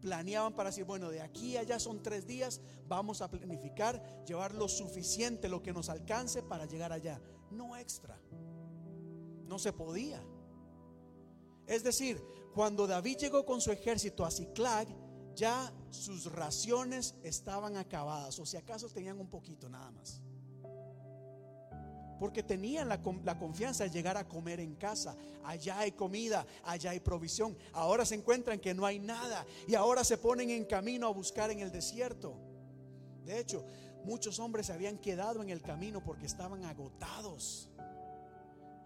[0.00, 4.52] planeaban para decir, bueno, de aquí a allá son tres días, vamos a planificar, llevar
[4.52, 7.20] lo suficiente, lo que nos alcance para llegar allá,
[7.52, 8.18] no extra.
[9.52, 10.18] No se podía.
[11.66, 12.18] Es decir,
[12.54, 14.86] Cuando David llegó con su ejército a Ciclag,
[15.34, 20.22] ya sus raciones estaban acabadas, o si acaso tenían un poquito nada más.
[22.18, 25.16] Porque tenían la, la, confianza de llegar a comer en casa.
[25.44, 27.56] Allá hay comida, allá hay provisión.
[27.72, 31.50] Ahora se encuentran que no hay nada y ahora se ponen en camino a buscar
[31.50, 32.38] en el desierto.
[33.24, 33.64] De hecho,
[34.04, 37.71] muchos hombres se habían quedado en el camino porque estaban agotados.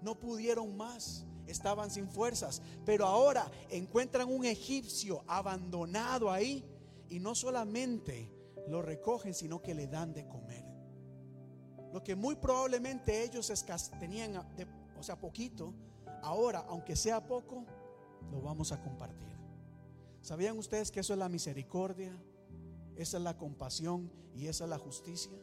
[0.03, 6.64] No pudieron más estaban sin fuerzas, pero ahora encuentran un egipcio abandonado ahí
[7.09, 8.30] y no solamente
[8.68, 10.64] lo recogen, sino que le dan de comer.
[11.92, 13.53] Lo que muy probablemente ellos
[13.99, 14.36] tenían,
[14.99, 15.72] o sea, poquito,
[16.22, 17.64] ahora, aunque sea poco,
[18.30, 19.36] lo vamos a compartir.
[20.20, 22.12] ¿Sabían ustedes que eso es la misericordia?
[22.97, 25.38] Esa es la compasión y esa es la justicia.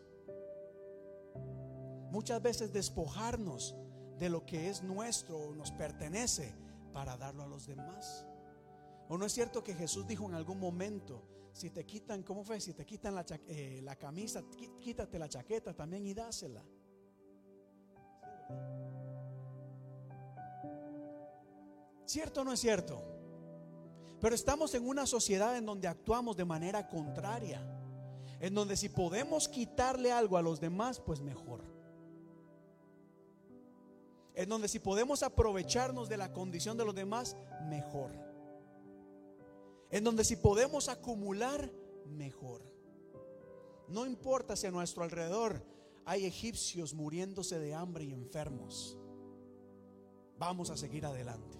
[2.12, 3.76] Muchas veces despojarnos
[4.20, 6.54] de lo que es nuestro o nos pertenece
[6.94, 8.26] para darlo a los demás.
[9.10, 12.60] ¿O no es cierto que Jesús dijo en algún momento, si te quitan, ¿cómo fue?
[12.60, 14.44] Si te quitan la, eh, la camisa,
[14.80, 16.64] quítate la chaqueta también y dásela.
[22.06, 23.02] ¿Cierto o no es cierto?
[24.20, 27.62] Pero estamos en una sociedad en donde actuamos de manera contraria.
[28.40, 31.73] En donde si podemos quitarle algo a los demás, pues mejor
[34.36, 37.38] en donde si podemos aprovecharnos de la condición de los demás,
[37.70, 38.12] mejor.
[39.92, 41.72] En donde si podemos acumular,
[42.08, 42.62] mejor.
[43.88, 45.64] No importa si a nuestro alrededor
[46.06, 48.98] hay egipcios muriéndose de hambre y enfermos.
[50.40, 51.60] Vamos a seguir adelante.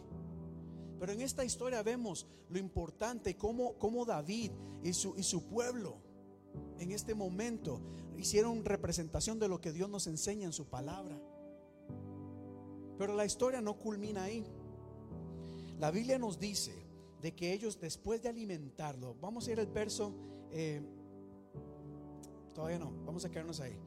[1.00, 4.52] Pero en esta historia vemos lo importante, cómo, cómo David
[4.84, 5.98] y su, y su pueblo
[6.80, 7.82] en este momento
[8.18, 11.20] hicieron representación de lo que Dios nos enseña en su palabra.
[12.98, 14.46] Pero la historia no culmina ahí.
[15.80, 16.74] La Biblia nos dice
[17.22, 20.14] de que ellos después de alimentarlo, vamos a ir al verso,
[20.52, 20.82] eh,
[22.54, 23.78] todavía no, vamos a quedarnos ahí.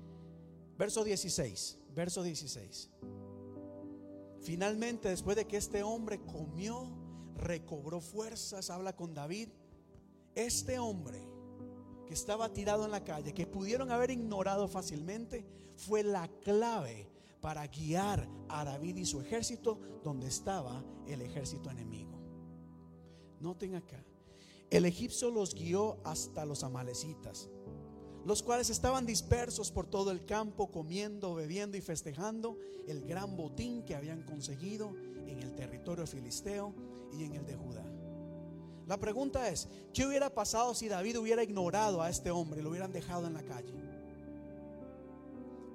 [0.78, 2.90] Verso 16, verso 16.
[4.40, 6.88] Finalmente, después de que este hombre comió,
[7.36, 9.48] recobró fuerzas, habla con David,
[10.34, 11.20] este hombre
[12.06, 15.44] que estaba tirado en la calle, que pudieron haber ignorado fácilmente,
[15.76, 17.08] fue la clave
[17.40, 22.18] para guiar a David y su ejército donde estaba el ejército enemigo.
[23.40, 24.02] Noten acá,
[24.70, 27.48] el egipcio los guió hasta los amalecitas,
[28.24, 32.58] los cuales estaban dispersos por todo el campo, comiendo, bebiendo y festejando
[32.88, 34.94] el gran botín que habían conseguido
[35.26, 36.74] en el territorio filisteo
[37.12, 37.84] y en el de Judá.
[38.86, 42.70] La pregunta es, ¿qué hubiera pasado si David hubiera ignorado a este hombre y lo
[42.70, 43.74] hubieran dejado en la calle?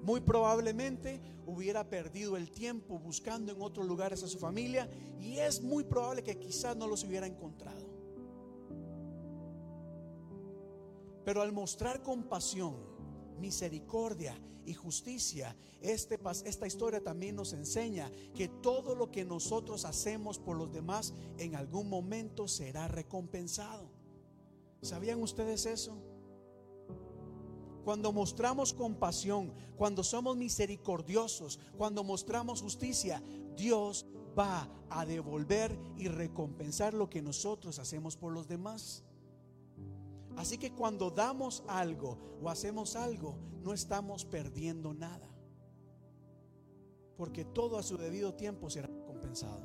[0.02, 4.90] Muy probablemente hubiera perdido el tiempo buscando en otros lugares a su familia
[5.20, 7.90] y es muy probable que quizás no los hubiera encontrado.
[11.24, 12.76] Pero al mostrar compasión,
[13.40, 20.40] misericordia y justicia, este, esta historia también nos enseña que todo lo que nosotros hacemos
[20.40, 23.90] por los demás en algún momento será recompensado.
[24.82, 26.11] ¿Sabían ustedes eso?
[27.84, 33.22] Cuando mostramos compasión, cuando somos misericordiosos, cuando mostramos justicia,
[33.56, 34.06] Dios
[34.38, 39.04] va a devolver y recompensar lo que nosotros hacemos por los demás.
[40.38, 45.28] Así que cuando damos algo o hacemos algo, no estamos perdiendo nada.
[47.18, 49.62] Porque todo a su debido tiempo será recompensado.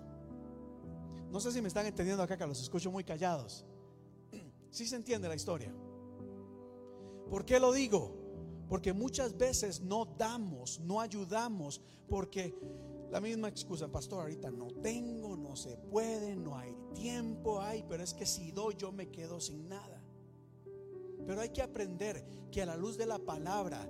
[1.31, 3.65] No sé si me están entendiendo acá, que los escucho muy callados.
[4.71, 5.73] Si se entiende la historia.
[7.31, 8.15] ¿Por qué lo digo?
[8.69, 12.55] Porque muchas veces no damos, no ayudamos, porque
[13.11, 18.03] la misma excusa, pastor, ahorita no tengo, no se puede, no hay tiempo, hay, pero
[18.03, 20.03] es que si doy yo me quedo sin nada.
[21.27, 23.89] Pero hay que aprender que a la luz de la palabra,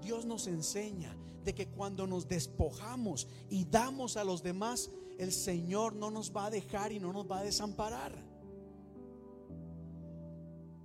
[0.00, 5.94] Dios nos enseña de que cuando nos despojamos y damos a los demás, el Señor
[5.94, 8.29] no nos va a dejar y no nos va a desamparar.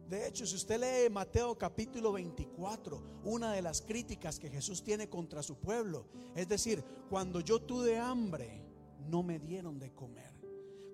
[0.10, 5.10] De hecho, si usted lee Mateo capítulo 24, una de las críticas que Jesús tiene
[5.10, 8.64] contra su pueblo, es decir, cuando yo tuve hambre,
[9.08, 10.34] no me dieron de comer.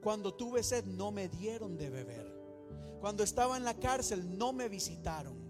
[0.01, 2.41] Cuando tuve sed, no me dieron de beber.
[3.01, 5.40] Cuando estaba en la cárcel, no me visitaron.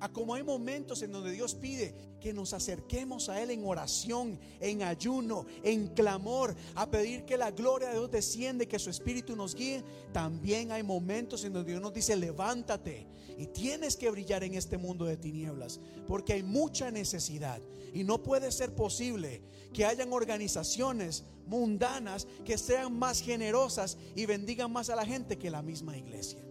[0.00, 4.38] A como hay momentos en donde Dios pide que nos acerquemos a Él en oración,
[4.60, 9.34] en ayuno, en clamor, a pedir que la gloria de Dios desciende, que su Espíritu
[9.34, 9.82] nos guíe.
[10.12, 14.78] También hay momentos en donde Dios nos dice, levántate y tienes que brillar en este
[14.78, 17.60] mundo de tinieblas, porque hay mucha necesidad.
[17.94, 19.42] Y no puede ser posible
[19.72, 25.50] que hayan organizaciones mundanas que sean más generosas y bendigan más a la gente que
[25.50, 26.47] la misma iglesia.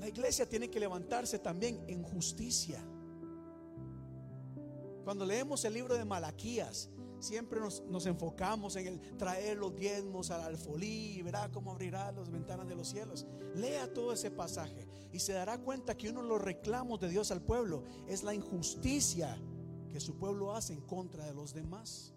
[0.00, 2.82] La iglesia tiene que levantarse también en justicia.
[5.04, 6.88] Cuando leemos el libro de Malaquías,
[7.18, 12.30] siempre nos, enfocamos en el traer los diezmos al alfolí y verá cómo abrirá las
[12.30, 13.26] ventanas de los cielos.
[13.54, 17.30] Lea todo ese pasaje y se dará cuenta que uno de los reclamos de Dios
[17.30, 19.36] al pueblo es la injusticia
[19.92, 22.14] que su pueblo hace en contra de los demás.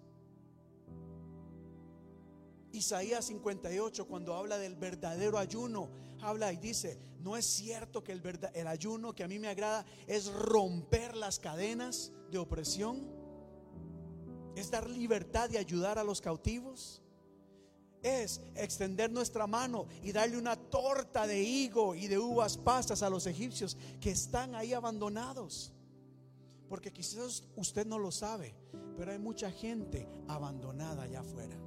[2.71, 5.89] Isaías 58, cuando habla del verdadero ayuno,
[6.21, 10.27] habla y dice, no es cierto que el, ayuno que a mí me agrada es
[10.27, 13.07] romper las cadenas de opresión,
[14.55, 16.99] es dar libertad y ayudar a los cautivos
[18.03, 23.09] es extender nuestra mano y darle una torta de higo y de uvas pastas a
[23.09, 25.71] los egipcios que están ahí abandonados.
[26.67, 28.53] Porque quizás usted no lo sabe,
[28.97, 31.57] pero hay mucha gente abandonada allá afuera.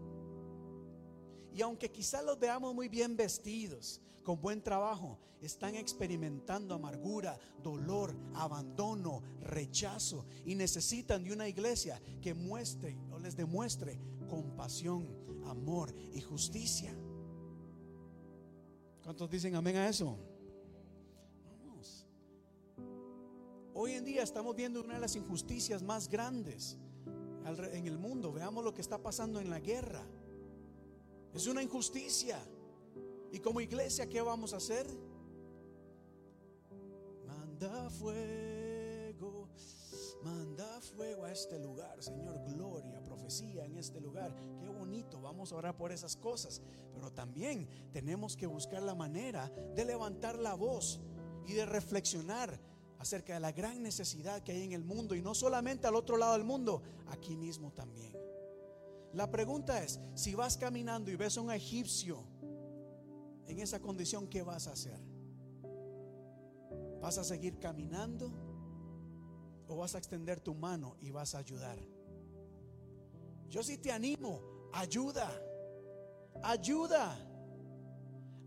[1.56, 8.14] Y aunque quizás los veamos muy bien vestidos, con buen trabajo, están experimentando amargura, dolor,
[8.34, 13.98] abandono, rechazo y necesitan de una iglesia que muestre o les demuestre
[14.28, 15.08] compasión,
[15.46, 16.94] amor y justicia.
[19.02, 20.18] ¿Cuántos dicen amén a eso?
[21.42, 22.06] Vamos.
[23.72, 26.76] Hoy en día estamos viendo una de las injusticias más grandes
[27.72, 28.30] en el mundo.
[28.30, 30.04] Veamos lo que está pasando en la guerra.
[31.36, 32.38] Es una injusticia.
[33.30, 34.86] Y como iglesia, ¿qué vamos a hacer?
[37.26, 39.46] Manda fuego,
[40.22, 44.34] manda fuego a este lugar, Señor, gloria, profecía en este lugar.
[44.58, 46.62] Qué bonito, vamos a orar por esas cosas.
[46.94, 51.00] Pero también tenemos que buscar la manera de levantar la voz
[51.46, 52.58] y de reflexionar
[52.98, 56.16] acerca de la gran necesidad que hay en el mundo y no solamente al otro
[56.16, 58.25] lado del mundo, aquí mismo también.
[59.16, 62.22] La pregunta es, si vas caminando y ves a un egipcio
[63.46, 65.00] en esa condición, ¿qué vas a hacer?
[67.00, 68.30] ¿Vas a seguir caminando
[69.68, 71.78] o vas a extender tu mano y vas a ayudar?
[73.48, 74.42] Yo sí te animo,
[74.74, 75.32] ayuda,
[76.42, 77.16] ayuda.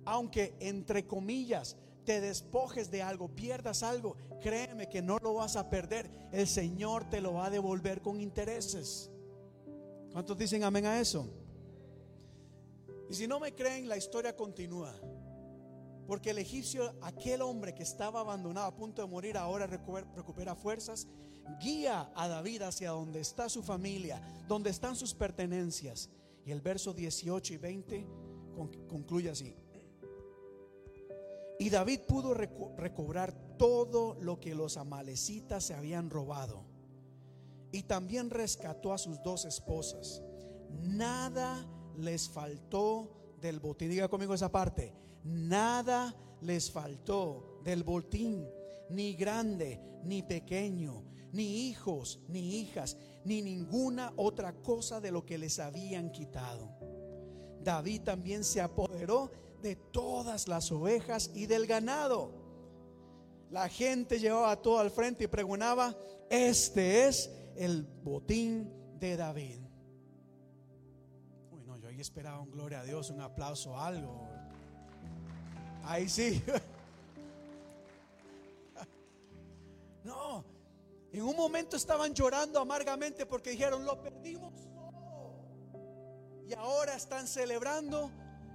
[0.06, 5.68] Aunque entre comillas te despojes de algo, pierdas algo, créeme que no lo vas a
[5.68, 6.30] perder.
[6.32, 9.10] El Señor te lo va a devolver con intereses.
[10.12, 11.30] ¿Cuántos dicen amén a eso?
[13.10, 14.93] Y si no me creen, la historia continúa.
[16.07, 21.07] Porque el egipcio, aquel hombre que estaba abandonado a punto de morir, ahora recupera fuerzas,
[21.60, 26.10] guía a David hacia donde está su familia, donde están sus pertenencias.
[26.45, 28.07] Y el verso 18 y 20
[28.88, 29.55] concluye así.
[31.60, 36.79] Y David pudo recobrar todo lo que los amalecitas se habían robado
[37.72, 40.22] y también rescató a sus dos esposas.
[40.82, 41.66] Nada
[41.98, 43.90] les faltó del botín.
[43.90, 44.94] Diga conmigo esa parte.
[45.24, 48.48] Nada les faltó del botín,
[48.90, 55.38] ni grande, ni pequeño, ni hijos, ni hijas, ni ninguna otra cosa de lo que
[55.38, 56.70] les habían quitado.
[57.62, 59.30] David también se apoderó
[59.62, 62.32] de todas las ovejas y del ganado.
[63.52, 65.98] La gente llevaba todo al frente y pregonaba,
[66.30, 69.60] este es el botín de David.
[71.52, 74.28] Uy, no, yo ahí esperaba un gloria a Dios, un aplauso, algo.
[75.84, 76.41] Ahí sí.
[80.02, 80.45] No,
[81.12, 85.43] en un momento estaban llorando amargamente porque dijeron, lo perdimos todo.
[86.47, 88.10] Y ahora están celebrando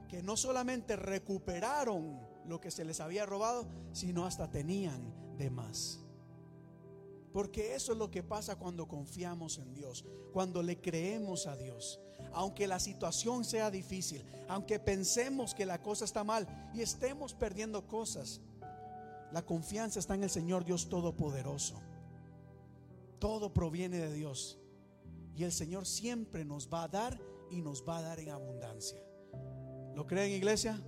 [0.09, 6.03] que no solamente recuperaron lo que se les había robado, sino hasta tenían de más.
[7.35, 11.99] Porque eso es lo que pasa cuando confiamos en Dios, cuando le creemos a Dios.
[12.32, 17.89] Aunque la situación sea difícil, aunque pensemos que la cosa está mal y estemos perdiendo
[17.89, 18.41] cosas,
[19.32, 21.74] la confianza está en el Señor Dios Todopoderoso.
[23.18, 24.61] Todo proviene de Dios.
[25.35, 27.20] Y el Señor siempre nos va a dar
[27.51, 29.03] y nos va a dar en abundancia.
[29.97, 30.80] ¿Lo creen, iglesia?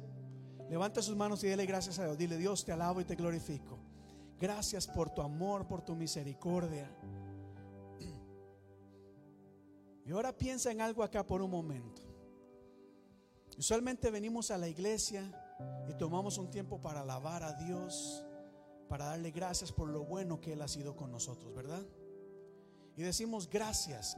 [0.70, 2.16] Levanta sus manos y dele gracias a Dios.
[2.16, 3.80] Dile, Dios, te alabo y te glorifico.
[4.39, 6.91] Gracias por tu amor, por tu misericordia.
[10.05, 12.03] Y ahora piensa en algo acá por un momento.
[13.59, 15.22] Usualmente venimos a la iglesia
[15.89, 18.24] y tomamos un tiempo para alabar a Dios,
[18.89, 21.82] para darle gracias por lo bueno que Él ha sido con nosotros, ¿verdad?
[22.97, 24.16] Y decimos gracias.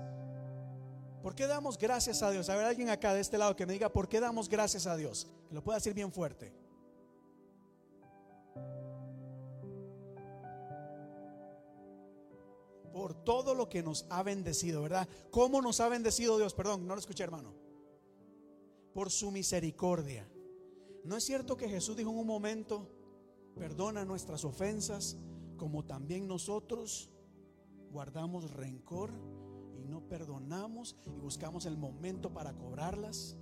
[1.23, 2.49] ¿Por qué damos gracias a Dios?
[2.49, 4.97] A ver, alguien acá de este lado que me diga, ¿por qué damos gracias a
[4.97, 5.29] Dios?
[5.49, 6.53] Que lo pueda decir bien fuerte.
[12.99, 15.09] Por todo lo que nos ha bendecido, ¿verdad?
[15.31, 16.53] ¿Cómo nos ha bendecido Dios?
[16.53, 17.55] Perdón, no lo escuché, hermano.
[18.93, 20.29] Por su misericordia.
[21.05, 22.91] ¿No es cierto que Jesús dijo en un momento,
[23.57, 25.17] perdona nuestras ofensas,
[25.57, 27.13] como también nosotros
[27.93, 29.13] guardamos rencor
[29.77, 33.37] y no perdonamos y buscamos el momento para cobrarlas?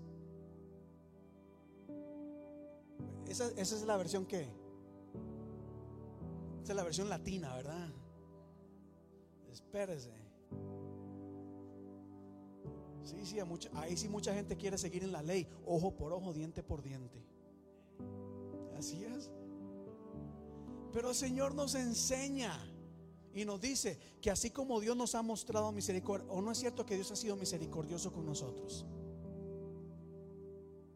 [3.26, 4.42] Esa, es la versión que.
[6.62, 7.88] Esa es la versión latina, ¿verdad?
[9.56, 10.10] Espérese.
[13.04, 13.38] Sí, sí,
[13.72, 17.24] ahí sí mucha gente quiere seguir en la ley, ojo por ojo, diente por diente.
[18.76, 19.30] Así es.
[20.92, 22.52] Pero el Señor nos enseña
[23.32, 26.84] y nos dice que así como Dios nos ha mostrado misericordia, o no es cierto
[26.84, 28.84] que Dios ha sido misericordioso con nosotros.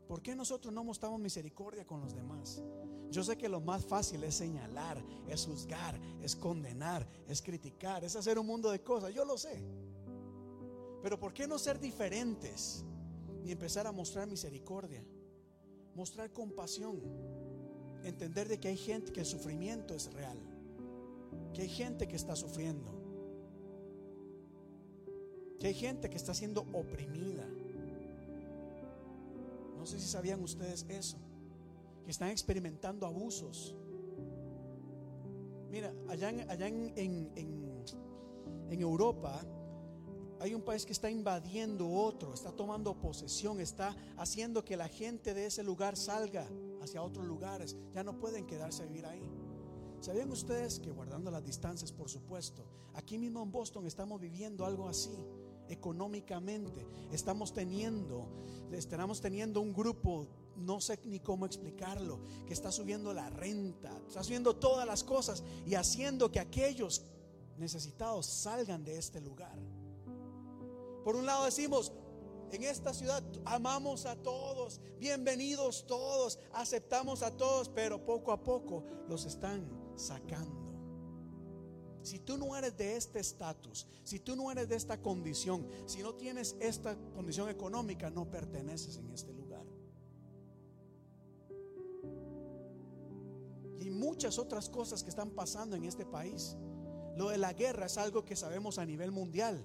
[0.06, 2.62] ¿Por qué nosotros no mostramos misericordia con los demás?
[3.10, 8.14] Yo sé que lo más fácil es señalar, es juzgar, es condenar, es criticar, es
[8.14, 9.12] hacer un mundo de cosas.
[9.12, 9.60] Yo lo sé.
[11.02, 12.84] Pero ¿por qué no ser diferentes
[13.44, 15.02] y empezar a mostrar misericordia?
[15.94, 17.00] Mostrar compasión.
[18.04, 20.38] Entender de que hay gente que el sufrimiento es real.
[21.52, 22.92] Que hay gente que está sufriendo.
[25.58, 27.46] Que hay gente que está siendo oprimida.
[29.76, 31.18] No sé si sabían ustedes eso.
[32.10, 33.76] Están experimentando abusos.
[35.70, 39.40] Mira, allá en, en Europa
[40.40, 45.34] hay un país que está invadiendo otro, está tomando posesión, está haciendo que la gente
[45.34, 46.48] de ese lugar salga
[46.82, 47.76] hacia otros lugares.
[47.94, 49.30] Ya no pueden quedarse a vivir ahí.
[50.00, 54.88] ¿Sabían ustedes que guardando las distancias, por supuesto, aquí mismo en Boston estamos viviendo algo
[54.88, 55.14] así?
[55.68, 58.26] Económicamente, estamos teniendo,
[58.72, 60.26] estamos teniendo un grupo,
[60.60, 65.42] no sé ni cómo explicarlo, que está subiendo la renta, está subiendo todas las cosas
[65.66, 67.02] y haciendo que aquellos
[67.56, 69.58] necesitados salgan de este lugar.
[71.04, 71.92] Por un lado decimos,
[72.52, 78.84] en esta ciudad amamos a todos, bienvenidos todos, aceptamos a todos, pero poco a poco
[79.08, 80.60] los están sacando.
[82.02, 86.02] Si tú no eres de este estatus, si tú no eres de esta condición, si
[86.02, 89.39] no tienes esta condición económica, no perteneces en este lugar.
[93.80, 96.56] Y muchas otras cosas que están pasando en este país.
[97.16, 99.64] Lo de la guerra es algo que sabemos a nivel mundial.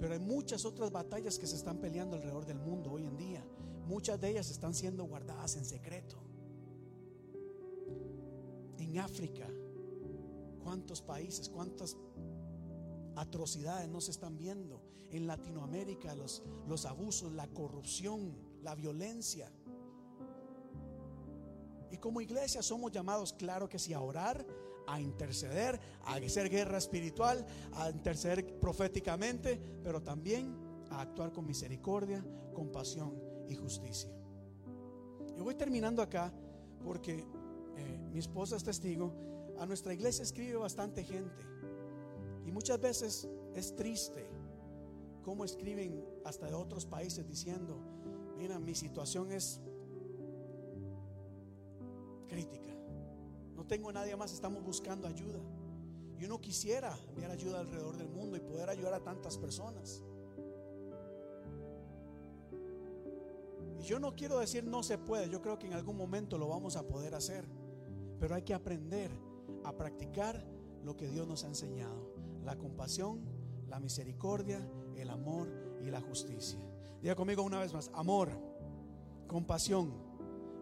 [0.00, 3.44] Pero hay muchas otras batallas que se están peleando alrededor del mundo hoy en día.
[3.86, 6.16] Muchas de ellas están siendo guardadas en secreto.
[8.78, 9.46] En África,
[10.62, 11.96] ¿cuántos países, cuántas
[13.14, 14.82] atrocidades no se están viendo?
[15.10, 19.52] En Latinoamérica, los, los abusos, la corrupción, la violencia.
[21.90, 24.46] Y como iglesia somos llamados, claro que sí, a orar,
[24.86, 30.56] a interceder, a hacer guerra espiritual, a interceder proféticamente, pero también
[30.90, 33.14] a actuar con misericordia, compasión
[33.48, 34.10] y justicia.
[35.36, 36.32] Y voy terminando acá
[36.84, 37.26] porque
[37.76, 39.12] eh, mi esposa es testigo.
[39.58, 41.44] A nuestra iglesia escribe bastante gente
[42.46, 44.26] y muchas veces es triste
[45.22, 47.78] cómo escriben hasta de otros países diciendo,
[48.36, 49.60] mira, mi situación es
[52.30, 52.70] crítica
[53.70, 55.38] tengo nadie más, estamos buscando ayuda.
[56.18, 60.02] Y uno quisiera enviar ayuda alrededor del mundo y poder ayudar a tantas personas.
[63.78, 66.48] Y yo no quiero decir no se puede, yo creo que en algún momento lo
[66.48, 67.46] vamos a poder hacer.
[68.18, 69.12] Pero hay que aprender
[69.62, 70.44] a practicar
[70.82, 72.12] lo que Dios nos ha enseñado.
[72.44, 73.20] La compasión,
[73.68, 75.48] la misericordia, el amor
[75.80, 76.58] y la justicia.
[77.00, 78.30] Diga conmigo una vez más, amor,
[79.28, 79.92] compasión,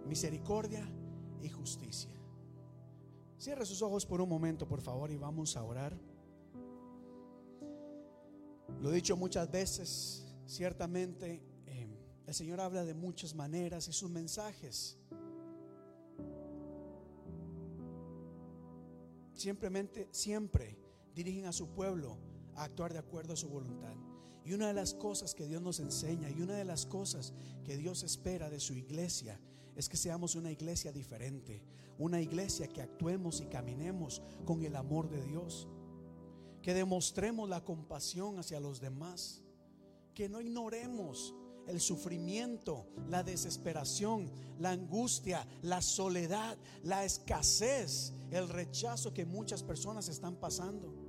[0.04, 0.86] misericordia
[1.42, 2.10] y justicia.
[3.38, 5.96] Cierre sus ojos por un momento, por favor, y vamos a orar.
[8.80, 11.88] Lo he dicho muchas veces, ciertamente eh,
[12.26, 14.98] el Señor habla de muchas maneras y sus mensajes
[19.38, 20.76] simplemente siempre
[21.14, 22.18] dirigen a su pueblo
[22.54, 23.94] a actuar de acuerdo a su voluntad.
[24.44, 27.32] Y una de las cosas que Dios nos enseña y una de las cosas
[27.64, 29.38] que Dios espera de su iglesia
[29.78, 31.62] es que seamos una iglesia diferente,
[31.98, 35.68] una iglesia que actuemos y caminemos con el amor de Dios,
[36.62, 39.40] que demostremos la compasión hacia los demás,
[40.16, 41.32] que no ignoremos
[41.68, 50.08] el sufrimiento, la desesperación, la angustia, la soledad, la escasez, el rechazo que muchas personas
[50.08, 51.07] están pasando.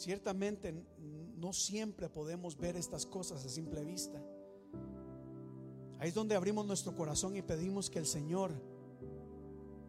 [0.00, 0.72] Ciertamente
[1.36, 4.18] no siempre podemos ver estas cosas a simple vista.
[5.98, 8.50] Ahí es donde abrimos nuestro corazón y pedimos que el Señor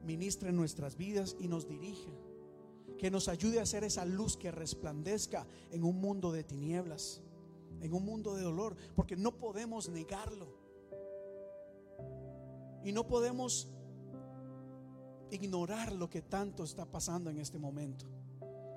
[0.03, 2.11] ministre nuestras vidas y nos dirija.
[2.97, 7.21] Que nos ayude a hacer esa luz que resplandezca en un mundo de tinieblas,
[7.79, 10.53] en un mundo de dolor, porque no podemos negarlo.
[12.83, 13.69] Y no podemos
[15.29, 18.20] ignorar lo que tanto está pasando en este momento.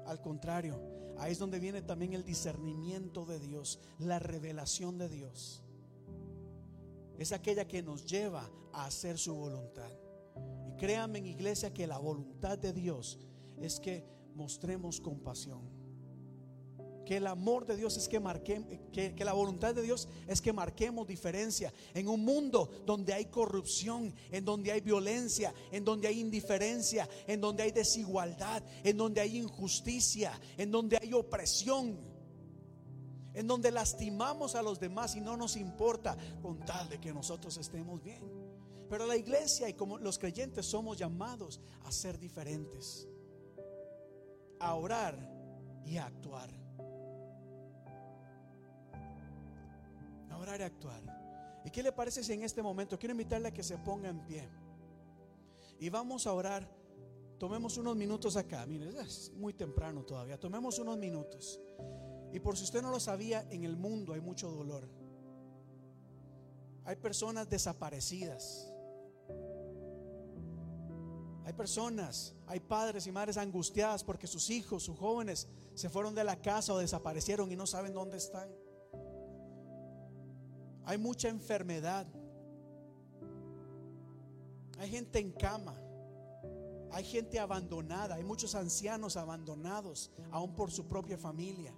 [0.06, 0.80] Al contrario,
[1.18, 5.64] ahí es donde viene también el discernimiento de Dios, la revelación de Dios
[7.18, 9.90] es aquella que nos lleva a hacer su voluntad.
[10.68, 13.18] Y créanme en iglesia que la voluntad de Dios
[13.60, 15.62] es que mostremos compasión.
[17.04, 20.40] Que el amor de Dios es que marquemos, que, que, la voluntad de Dios es
[20.40, 26.08] que marquemos diferencia en un mundo donde hay corrupción, en donde hay violencia, en donde
[26.08, 32.14] hay indiferencia, en donde hay desigualdad, en donde hay injusticia, en donde hay opresión
[33.34, 37.56] en donde lastimamos a los demás y no nos importa con tal de que nosotros
[37.56, 38.22] estemos bien.
[38.88, 43.08] Pero la iglesia y como los creyentes somos llamados a ser diferentes,
[44.60, 45.18] a orar
[45.84, 46.63] y a actuar.
[50.38, 51.02] Orar y actuar.
[51.64, 54.20] ¿Y qué le parece si en este momento quiero invitarle a que se ponga en
[54.24, 54.48] pie?
[55.78, 56.68] Y vamos a orar.
[57.38, 58.64] Tomemos unos minutos acá.
[58.66, 60.38] Miren, es muy temprano todavía.
[60.38, 61.60] Tomemos unos minutos.
[62.32, 64.88] Y por si usted no lo sabía, en el mundo hay mucho dolor.
[66.84, 68.70] Hay personas desaparecidas.
[71.44, 76.24] Hay personas, hay padres y madres angustiadas porque sus hijos, sus jóvenes se fueron de
[76.24, 78.48] la casa o desaparecieron y no saben dónde están.
[80.86, 82.06] Hay mucha enfermedad.
[84.78, 85.74] Hay gente en cama.
[86.90, 88.16] Hay gente abandonada.
[88.16, 91.74] Hay muchos ancianos abandonados aún por su propia familia.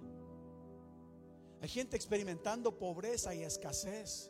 [1.61, 4.29] Hay gente experimentando pobreza y escasez.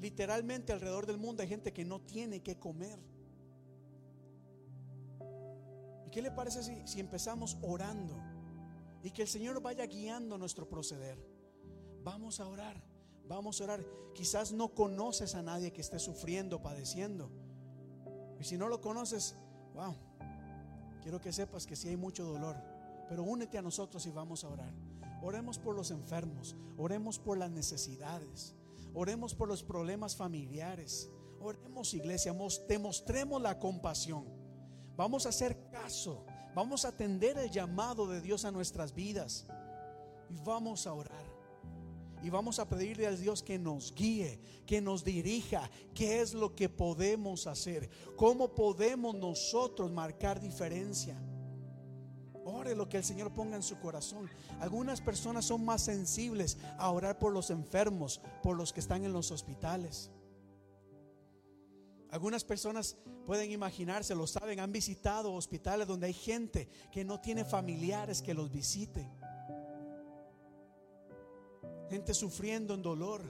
[0.00, 2.98] Literalmente alrededor del mundo hay gente que no tiene que comer.
[6.06, 8.20] ¿Y qué le parece si, si empezamos orando
[9.02, 11.18] y que el Señor vaya guiando nuestro proceder?
[12.02, 12.82] Vamos a orar,
[13.28, 13.84] vamos a orar.
[14.14, 17.30] Quizás no conoces a nadie que esté sufriendo, padeciendo.
[18.38, 19.36] Y si no lo conoces,
[19.74, 19.94] wow,
[21.02, 22.56] quiero que sepas que sí hay mucho dolor.
[23.08, 24.72] Pero únete a nosotros y vamos a orar.
[25.22, 28.54] Oremos por los enfermos, oremos por las necesidades,
[28.92, 31.10] oremos por los problemas familiares.
[31.44, 32.34] Oremos iglesia,
[32.66, 34.24] demostremos la compasión.
[34.96, 39.46] Vamos a hacer caso, vamos a atender el llamado de Dios a nuestras vidas
[40.30, 41.23] y vamos a orar.
[42.24, 46.56] Y vamos a pedirle a Dios que nos guíe, que nos dirija, qué es lo
[46.56, 51.22] que podemos hacer, cómo podemos nosotros marcar diferencia.
[52.46, 54.30] Ore lo que el Señor ponga en su corazón.
[54.58, 59.12] Algunas personas son más sensibles a orar por los enfermos, por los que están en
[59.12, 60.10] los hospitales.
[62.08, 62.96] Algunas personas
[63.26, 68.32] pueden imaginarse, lo saben, han visitado hospitales donde hay gente que no tiene familiares que
[68.32, 69.12] los visiten.
[71.90, 73.22] Gente sufriendo en dolor.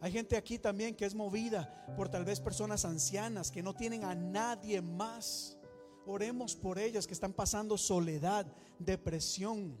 [0.00, 4.04] Hay gente aquí también que es movida por tal vez personas ancianas que no tienen
[4.04, 5.58] a nadie más.
[6.06, 8.46] Oremos por ellas que están pasando soledad,
[8.78, 9.76] depresión.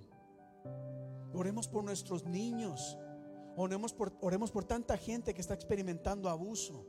[1.32, 2.98] Oremos por nuestros niños.
[3.56, 6.86] Oremos por, tanta gente que está experimentando abuso,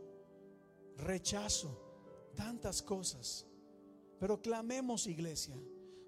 [0.98, 1.78] rechazo,
[2.36, 3.46] tantas cosas.
[4.20, 5.60] Pero clamemos, iglesia,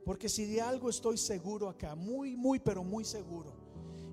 [0.05, 3.53] porque si de algo estoy seguro acá, muy, muy, pero muy seguro,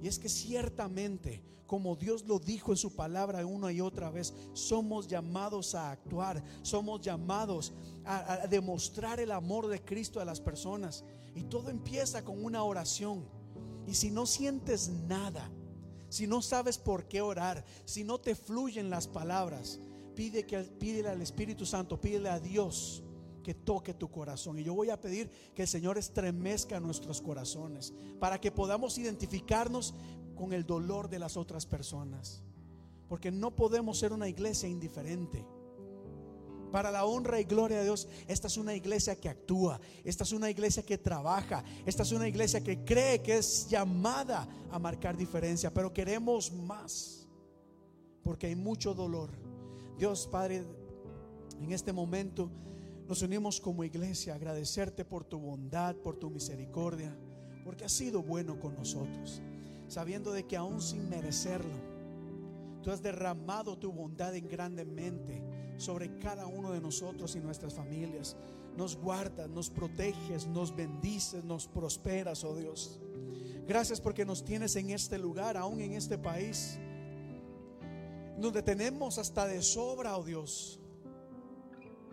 [0.03, 4.35] y es que ciertamente, como Dios lo dijo en su palabra una y otra vez,
[4.53, 7.73] somos llamados a actuar, somos llamados
[8.05, 11.05] a, demostrar el amor de Cristo a las personas.
[11.35, 13.25] Y todo empieza con una oración.
[13.87, 15.51] Y si no sientes nada,
[16.09, 19.81] si no sabes por qué orar, si no te fluyen las palabras,
[20.15, 23.05] pide que pídele al Espíritu Santo, pídele a Dios
[23.43, 24.59] que toque tu corazón.
[24.59, 29.95] Y yo voy a pedir que el Señor estremezca nuestros corazones para que podamos identificarnos
[30.35, 32.43] con el dolor de las otras personas.
[33.09, 35.45] Porque no podemos ser una iglesia indiferente.
[36.71, 40.31] Para la honra y gloria de Dios, esta es una iglesia que actúa, esta es
[40.31, 45.17] una iglesia que trabaja, esta es una iglesia que cree que es llamada a marcar
[45.17, 47.27] diferencia, pero queremos más,
[48.23, 49.31] porque hay mucho dolor.
[49.99, 50.65] Dios Padre,
[51.61, 52.49] en este momento
[53.11, 57.13] nos unimos como iglesia a agradecerte por tu bondad, por tu misericordia,
[57.65, 59.43] porque has sido bueno con nosotros,
[59.89, 61.75] sabiendo de que aún sin merecerlo,
[62.85, 65.43] tú has derramado tu bondad en grandemente
[65.77, 68.37] sobre cada uno de nosotros y nuestras familias.
[68.77, 73.01] Nos guardas, nos proteges, nos bendices, nos prosperas, oh Dios.
[73.67, 76.79] Gracias porque nos tienes en este lugar, aún en este país,
[78.39, 80.80] donde tenemos hasta de sobra, oh Dios.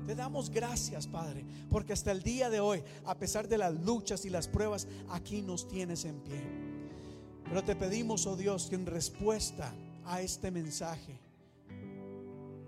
[0.06, 4.26] Te damos gracias, Padre, porque hasta el día de hoy, a pesar de las luchas
[4.26, 6.42] y las pruebas, aquí nos tienes en pie.
[7.46, 9.74] Pero te pedimos, oh Dios, que en respuesta
[10.06, 11.20] a este mensaje,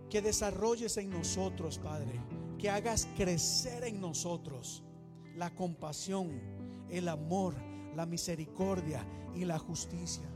[0.09, 2.19] que desarrolles en nosotros, Padre,
[2.57, 4.83] que hagas crecer en nosotros
[5.35, 6.29] la compasión,
[6.89, 7.55] el amor,
[7.95, 9.05] la misericordia
[9.35, 10.27] y la justicia.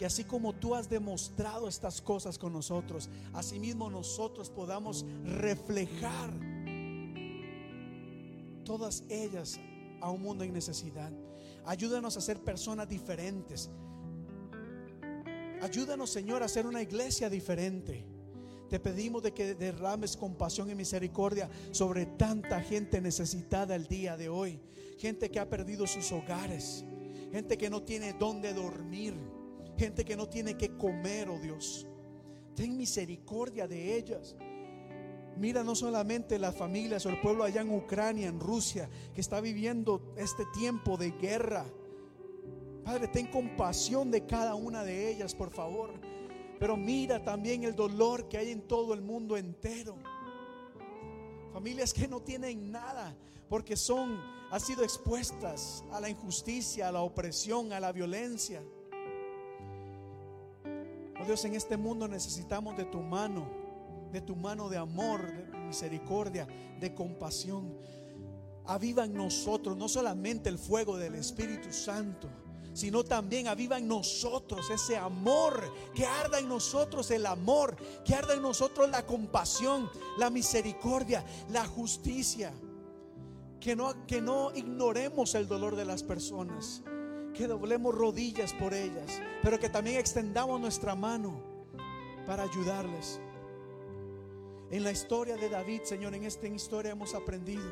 [0.00, 6.32] Que así como tú has demostrado estas cosas con nosotros, asimismo nosotros podamos reflejar
[8.64, 9.60] todas ellas
[10.00, 11.12] a un mundo en necesidad.
[11.66, 13.68] Ayúdanos a ser personas diferentes.
[15.60, 18.02] Ayúdanos, Señor, a ser una iglesia diferente.
[18.70, 24.30] Te pedimos de que derrames compasión y misericordia sobre tanta gente necesitada el día de
[24.30, 24.60] hoy.
[24.96, 26.86] Gente que ha perdido sus hogares.
[27.32, 29.39] Gente que no tiene dónde dormir.
[29.80, 31.86] Gente que no tiene que comer, oh Dios.
[32.54, 34.36] Ten misericordia de ellas.
[35.38, 39.40] Mira no solamente las familias o el pueblo allá en Ucrania, en Rusia, que está
[39.40, 41.64] viviendo este tiempo de guerra.
[42.84, 45.94] Padre, ten compasión de cada una de ellas, por favor.
[46.58, 49.96] Pero mira también el dolor que hay en todo el mundo entero.
[51.54, 53.16] Familias que no tienen nada
[53.48, 54.20] porque son,
[54.50, 58.62] han sido expuestas a la injusticia, a la opresión, a la violencia.
[61.20, 63.46] Oh Dios, en este mundo necesitamos de tu mano,
[64.10, 66.46] de tu mano de amor, de misericordia,
[66.80, 67.76] de compasión.
[68.64, 72.28] Aviva en nosotros no solamente el fuego del Espíritu Santo,
[72.72, 78.34] sino también aviva en nosotros ese amor, que arda en nosotros el amor, que arda
[78.34, 82.52] en nosotros la compasión, la misericordia, la justicia.
[83.60, 86.82] Que no, que no ignoremos el dolor de las personas,
[87.34, 91.40] que doblemos rodillas por ellas, pero que también extendamos nuestra mano
[92.26, 93.20] para ayudarles.
[94.70, 97.64] En la historia de David, Señor, en esta historia hemos aprendido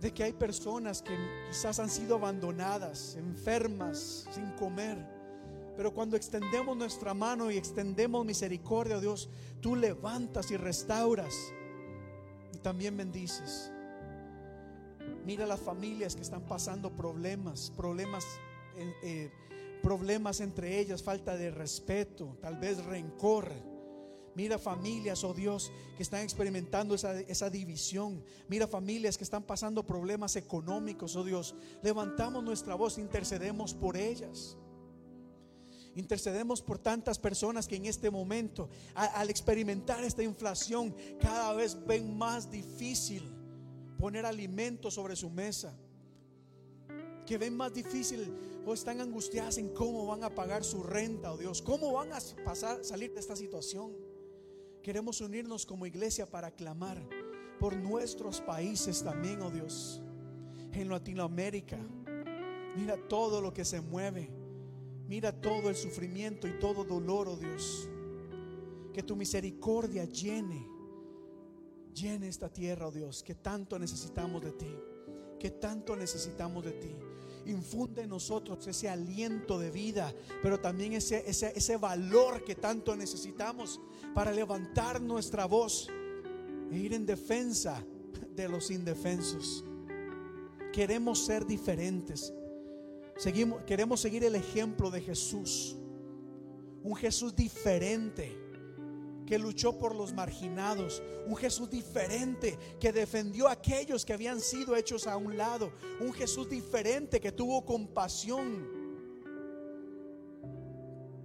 [0.00, 1.16] de que hay personas que
[1.48, 4.98] quizás han sido abandonadas, enfermas, sin comer.
[5.76, 9.28] Pero cuando extendemos nuestra mano y extendemos misericordia, Dios,
[9.60, 11.34] tú levantas y restauras
[12.52, 13.72] y también bendices.
[15.24, 18.26] Mira las familias que están pasando problemas, problemas,
[19.02, 19.30] eh,
[19.82, 23.50] problemas entre ellas, falta de respeto, tal vez rencor.
[24.34, 28.22] Mira familias, oh Dios, que están experimentando esa, esa, división.
[28.48, 31.54] Mira familias que están pasando problemas económicos, oh Dios.
[31.82, 34.58] Levantamos nuestra voz, intercedemos por ellas.
[35.94, 42.18] Intercedemos por tantas personas que en este momento, al experimentar esta inflación, cada vez ven
[42.18, 43.22] más difícil
[44.04, 45.74] poner alimento sobre su mesa.
[47.24, 48.30] Que ven más difícil
[48.66, 51.62] o están angustiadas en cómo van a pagar su renta, oh Dios.
[51.62, 53.96] ¿Cómo van a pasar, salir de esta situación?
[54.82, 56.98] Queremos unirnos como iglesia para clamar
[57.58, 60.02] por nuestros países también, oh Dios.
[60.72, 61.78] En Latinoamérica,
[62.76, 64.28] mira todo lo que se mueve.
[65.08, 67.88] Mira todo el sufrimiento y todo dolor, oh Dios.
[68.92, 70.73] Que tu misericordia llene,
[71.94, 74.76] llene esta tierra, oh Dios, que tanto necesitamos de ti.
[75.38, 76.94] Que tanto necesitamos de ti
[77.46, 82.96] infunde en nosotros ese aliento de vida, pero también ese, ese, ese valor que tanto
[82.96, 83.80] necesitamos
[84.14, 85.88] para levantar nuestra voz
[86.70, 87.84] e ir en defensa
[88.34, 89.64] de los indefensos.
[90.72, 92.32] Queremos ser diferentes.
[93.16, 95.76] Seguimos, queremos seguir el ejemplo de Jesús.
[96.82, 98.36] Un Jesús diferente
[99.26, 104.76] que luchó por los marginados, un Jesús diferente que defendió a aquellos que habían sido
[104.76, 108.68] hechos a un lado, un Jesús diferente que tuvo compasión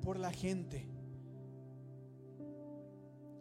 [0.01, 0.87] por la gente.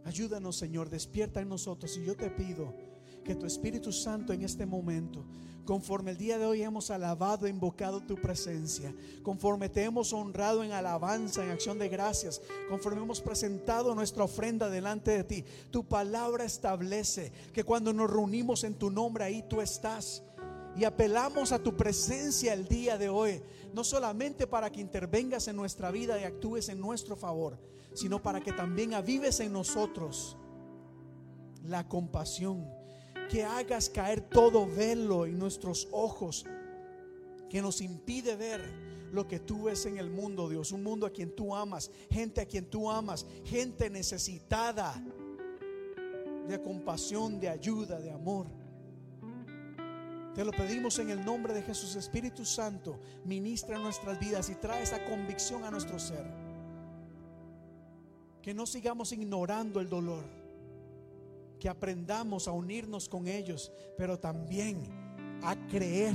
[0.04, 2.74] Ayúdanos, Señor, despierta en nosotros y yo te pido
[3.28, 5.22] que tu Espíritu Santo en este momento
[5.68, 8.90] conforme el día de hoy hemos alabado e invocado tu presencia,
[9.22, 12.40] conforme te hemos honrado en alabanza, en acción de gracias,
[12.70, 18.64] conforme hemos presentado nuestra ofrenda delante de ti, tu palabra establece que cuando nos reunimos
[18.64, 20.22] en tu nombre, ahí tú estás.
[20.74, 23.42] Y apelamos a tu presencia el día de hoy,
[23.74, 27.58] no solamente para que intervengas en nuestra vida y actúes en nuestro favor,
[27.92, 30.38] sino para que también avives en nosotros
[31.62, 32.77] la compasión
[33.28, 36.44] que hagas caer todo velo en nuestros ojos
[37.48, 38.60] que nos impide ver
[39.12, 40.72] lo que tú ves en el mundo, Dios.
[40.72, 45.02] Un mundo a quien tú amas, gente a quien tú amas, gente necesitada
[46.46, 48.46] de compasión, de ayuda, de amor.
[50.34, 51.96] Te lo pedimos en el nombre de Jesús.
[51.96, 56.24] Espíritu Santo, ministra nuestras vidas y trae esa convicción a nuestro ser.
[58.42, 60.37] Que no sigamos ignorando el dolor.
[61.58, 64.82] Que aprendamos a unirnos con ellos, pero también
[65.42, 66.14] a creer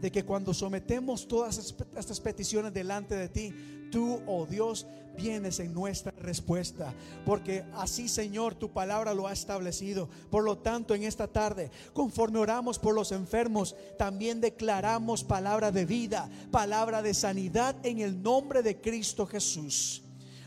[0.00, 3.52] de que cuando sometemos todas estas peticiones delante de ti,
[3.90, 4.86] tú, oh Dios,
[5.16, 6.94] vienes en nuestra respuesta.
[7.26, 10.08] Porque así, Señor, tu palabra lo ha establecido.
[10.30, 15.84] Por lo tanto, en esta tarde, conforme oramos por los enfermos, también declaramos palabra de
[15.84, 20.02] vida, palabra de sanidad en el nombre de Cristo Jesús.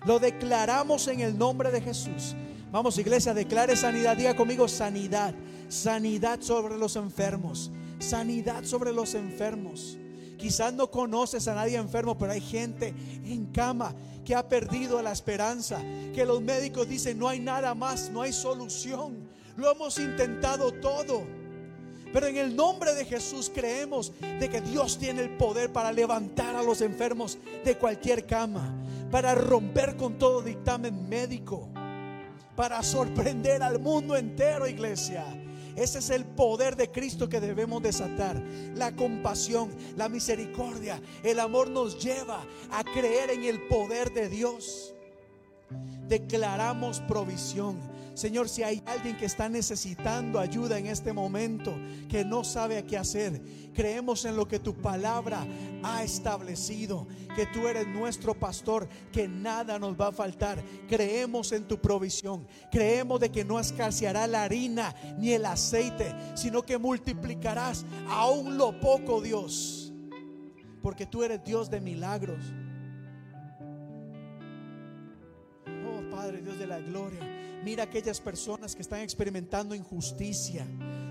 [0.06, 2.36] Lo declaramos en el nombre de Jesús.
[2.72, 4.18] Vamos, iglesia, declare sanidad.
[4.18, 5.34] Diga conmigo sanidad.
[5.70, 7.72] Sanidad sobre los enfermos
[8.02, 9.98] sanidad sobre los enfermos.
[10.38, 12.94] Quizás no conoces a nadie enfermo, pero hay gente
[13.26, 13.94] en cama
[14.26, 15.80] que ha perdido la esperanza,
[16.14, 19.30] que los médicos dicen no hay nada más, no hay solución.
[19.56, 21.24] Lo hemos intentado todo.
[22.12, 26.56] Pero en el nombre de Jesús creemos de que Dios tiene el poder para levantar
[26.56, 28.76] a los enfermos de cualquier cama,
[29.10, 31.70] para romper con todo dictamen médico,
[32.62, 35.26] para sorprender al mundo entero, iglesia.
[35.76, 38.40] Ese es el poder de Cristo que debemos desatar.
[38.76, 44.94] La compasión, la misericordia, el amor nos lleva a creer en el poder de Dios.
[46.08, 47.80] Declaramos provisión
[48.22, 51.74] Señor, si hay alguien que está necesitando ayuda en este momento,
[52.08, 53.42] que no sabe qué hacer,
[53.74, 55.44] creemos en lo que tu palabra
[55.82, 60.64] ha establecido, que tú eres nuestro pastor, que nada nos va a faltar.
[60.88, 66.62] Creemos en tu provisión, creemos de que no escaseará la harina ni el aceite, sino
[66.62, 69.92] que multiplicarás aún lo poco, Dios,
[70.84, 72.54] porque tú eres Dios de milagros.
[76.32, 77.20] Padre, Dios de la gloria.
[77.62, 80.66] Mira aquellas personas que están experimentando injusticia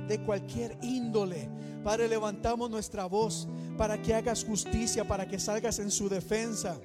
[0.08, 1.46] de cualquier índole.
[1.84, 6.80] Padre, levantamos nuestra voz para que hagas justicia, para que salgas en su defensa.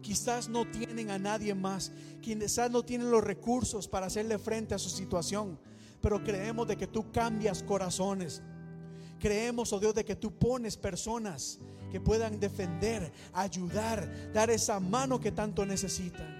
[0.00, 1.90] Quizás no tienen a nadie más,
[2.20, 5.58] quizás no tienen los recursos para hacerle frente a su situación,
[6.00, 8.42] pero creemos de que tú cambias corazones.
[9.18, 11.58] Creemos, oh Dios, de que tú pones personas
[11.90, 16.39] que puedan defender, ayudar, dar esa mano que tanto necesitan.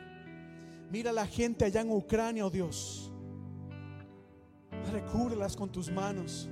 [0.90, 3.12] Mira la gente allá en Ucrania, oh Dios.
[4.92, 6.48] Recúbrelas con tus manos.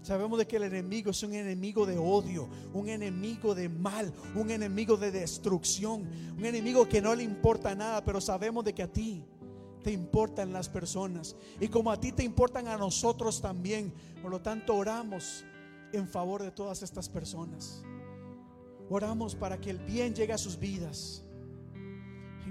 [0.00, 4.50] Sabemos de que el enemigo es un enemigo de odio, un enemigo de mal, un
[4.50, 8.92] enemigo de destrucción, un enemigo que no le importa nada, pero sabemos de que a
[8.92, 9.24] ti
[9.82, 13.92] te importan las personas y como a ti te importan a nosotros también.
[14.22, 15.44] Por lo tanto, oramos
[15.92, 17.82] en favor de todas estas personas.
[18.88, 21.23] Oramos para que el bien llegue a sus vidas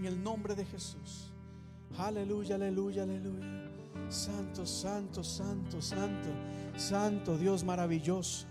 [0.04, 1.32] en el nombre de Jesús.
[1.98, 3.70] Aleluya, aleluya, aleluya.
[4.10, 6.30] Santo, santo, santo, santo,
[6.76, 8.46] santo, Dios maravilloso.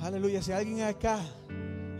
[0.00, 0.42] Aleluya.
[0.42, 1.20] Si hay alguien acá,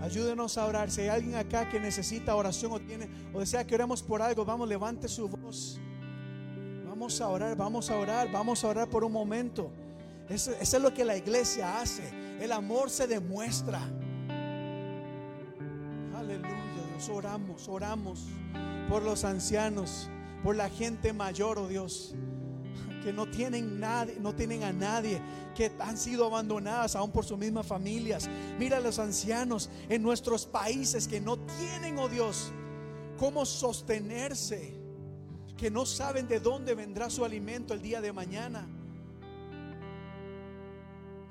[0.01, 0.91] ayúdenos a orar.
[0.91, 4.43] Si hay alguien acá que necesita oración o tiene o desea que oremos por algo,
[4.43, 5.79] vamos, levante su voz.
[6.87, 9.71] Vamos a orar, vamos a orar, vamos a orar por un momento.
[10.31, 12.09] Eso, eso es lo que la iglesia hace.
[12.41, 13.81] El amor se demuestra
[17.09, 18.27] oramos, oramos
[18.89, 20.09] por los ancianos,
[20.43, 22.17] por la gente mayor, oh Dios,
[23.05, 25.21] que no tienen nadie, no tienen a nadie,
[25.55, 28.29] que han sido abandonadas aún por sus mismas familias.
[28.59, 32.53] Mira a los ancianos en nuestros países que no tienen, oh Dios,
[33.17, 34.75] cómo sostenerse,
[35.57, 38.67] que no saben de dónde vendrá su alimento el día de mañana.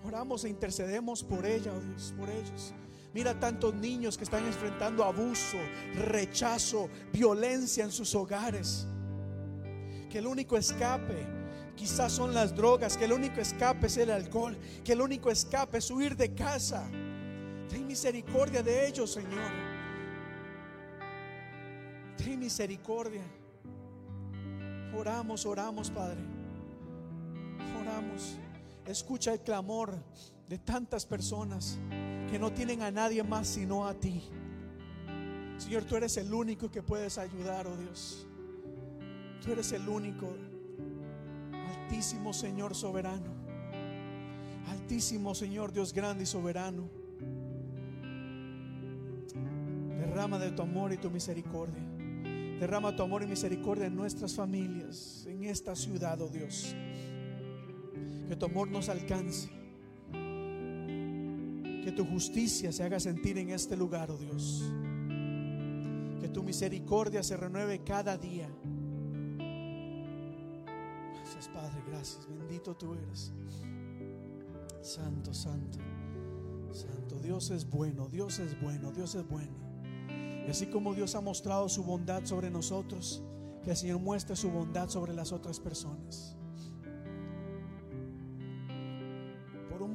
[0.06, 2.74] Oramos e intercedemos por ella, oh Dios, por ellos.
[3.14, 5.58] Mira tantos niños que están enfrentando abuso,
[5.96, 8.88] rechazo, violencia en sus hogares.
[10.10, 11.26] Que el único escape
[11.76, 15.78] quizás son las drogas, que el único escape es el alcohol, que el único escape
[15.78, 16.90] es huir de casa.
[17.70, 19.52] Ten misericordia de ellos, Señor.
[22.18, 23.24] Ten misericordia.
[24.96, 26.22] Oramos, oramos, Padre.
[27.80, 28.38] Oramos.
[28.86, 29.98] Escucha el clamor
[30.48, 31.78] de tantas personas
[32.30, 34.24] que no tienen a nadie más sino a ti.
[35.58, 38.26] Señor, tú eres el único que puedes ayudar, oh Dios.
[39.44, 40.34] Tú eres el único,
[41.52, 43.36] altísimo Señor soberano.
[44.68, 46.90] Altísimo Señor Dios grande y soberano.
[49.98, 51.84] Derrama de tu amor y tu misericordia.
[52.60, 56.76] Derrama tu amor y misericordia en nuestras familias, en esta ciudad, oh Dios.
[58.28, 59.57] Que tu amor nos alcance
[61.88, 64.62] Que tu justicia se haga sentir en este lugar, oh Dios.
[66.20, 68.50] Que tu misericordia se renueve cada día.
[71.16, 72.28] Gracias, Padre, gracias.
[72.28, 73.32] Bendito tú eres.
[74.82, 75.80] Santo, santo,
[76.74, 77.20] santo.
[77.22, 79.56] Dios es bueno, Dios es bueno, Dios es bueno.
[80.46, 83.24] Y así como Dios ha mostrado su bondad sobre nosotros,
[83.64, 86.37] que el Señor muestre su bondad sobre las otras personas.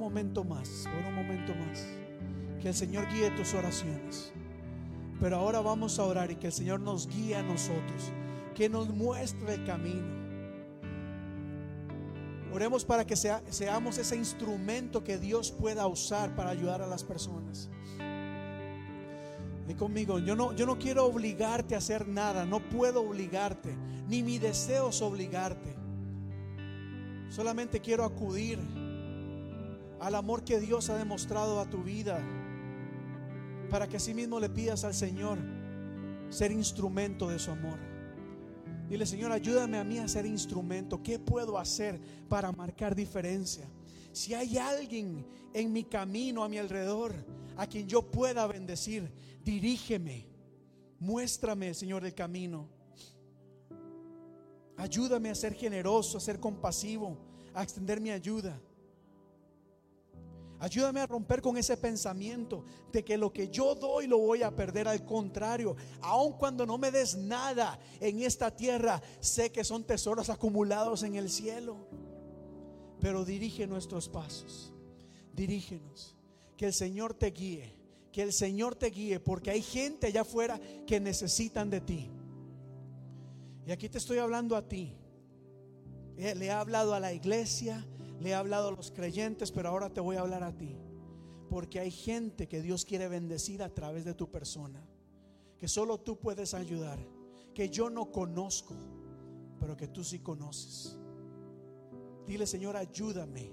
[0.03, 1.87] Momento más, por un momento más.
[2.61, 4.31] Que el Señor guíe tus oraciones.
[5.19, 8.11] Pero ahora vamos a orar y que el Señor nos guíe a nosotros.
[8.55, 10.23] Que nos muestre el camino.
[12.53, 17.03] Oremos para que sea- seamos ese instrumento que Dios pueda usar para ayudar a las
[17.03, 17.69] personas.
[19.67, 23.73] Y conmigo, yo no, yo no quiero obligarte a hacer nada, no puedo obligarte,
[24.09, 25.73] ni mi deseo es obligarte.
[27.29, 28.59] Solamente quiero acudir
[30.03, 32.21] al amor que Dios ha demostrado a tu vida,
[33.69, 35.39] para que así mismo le pidas al Señor
[36.29, 37.79] ser instrumento de su amor.
[38.89, 41.01] Dile, Señor, ayúdame a mí a ser instrumento.
[41.01, 43.65] ¿Qué puedo hacer para marcar diferencia?
[44.11, 47.13] Si hay alguien en mi camino, a mi alrededor,
[47.55, 49.09] a quien yo pueda bendecir,
[49.41, 50.27] dirígeme.
[50.99, 52.67] Muéstrame, Señor, el camino.
[54.75, 57.17] Ayúdame a ser generoso, a ser compasivo,
[57.53, 58.59] a extender mi ayuda.
[60.63, 64.55] Ayúdame a romper con ese pensamiento de que lo que yo doy lo voy a
[64.55, 64.87] perder.
[64.87, 70.29] Al contrario, aun cuando no me des nada en esta tierra, sé que son tesoros
[70.29, 71.85] acumulados en el cielo.
[73.01, 74.71] Pero dirige nuestros pasos.
[75.33, 76.15] Dirígenos.
[76.55, 77.75] Que el Señor te guíe.
[78.13, 79.19] Que el Señor te guíe.
[79.19, 82.09] Porque hay gente allá afuera que necesitan de ti.
[83.67, 84.95] Y aquí te estoy hablando a ti.
[86.15, 87.85] Eh, Le he hablado a la iglesia,
[88.19, 90.77] le he hablado a los creyentes, pero ahora te voy a hablar a ti.
[91.49, 94.81] Porque hay gente que Dios quiere bendecir a través de tu persona.
[95.59, 96.99] Que solo tú puedes ayudar.
[97.53, 98.73] Que yo no conozco,
[99.59, 100.97] pero que tú sí conoces.
[102.25, 103.51] Dile, Señor, ayúdame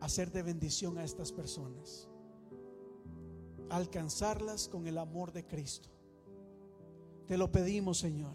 [0.00, 2.08] a ser de bendición a estas personas.
[3.68, 5.88] A alcanzarlas con el amor de Cristo.
[7.26, 8.34] Te lo pedimos, Señor.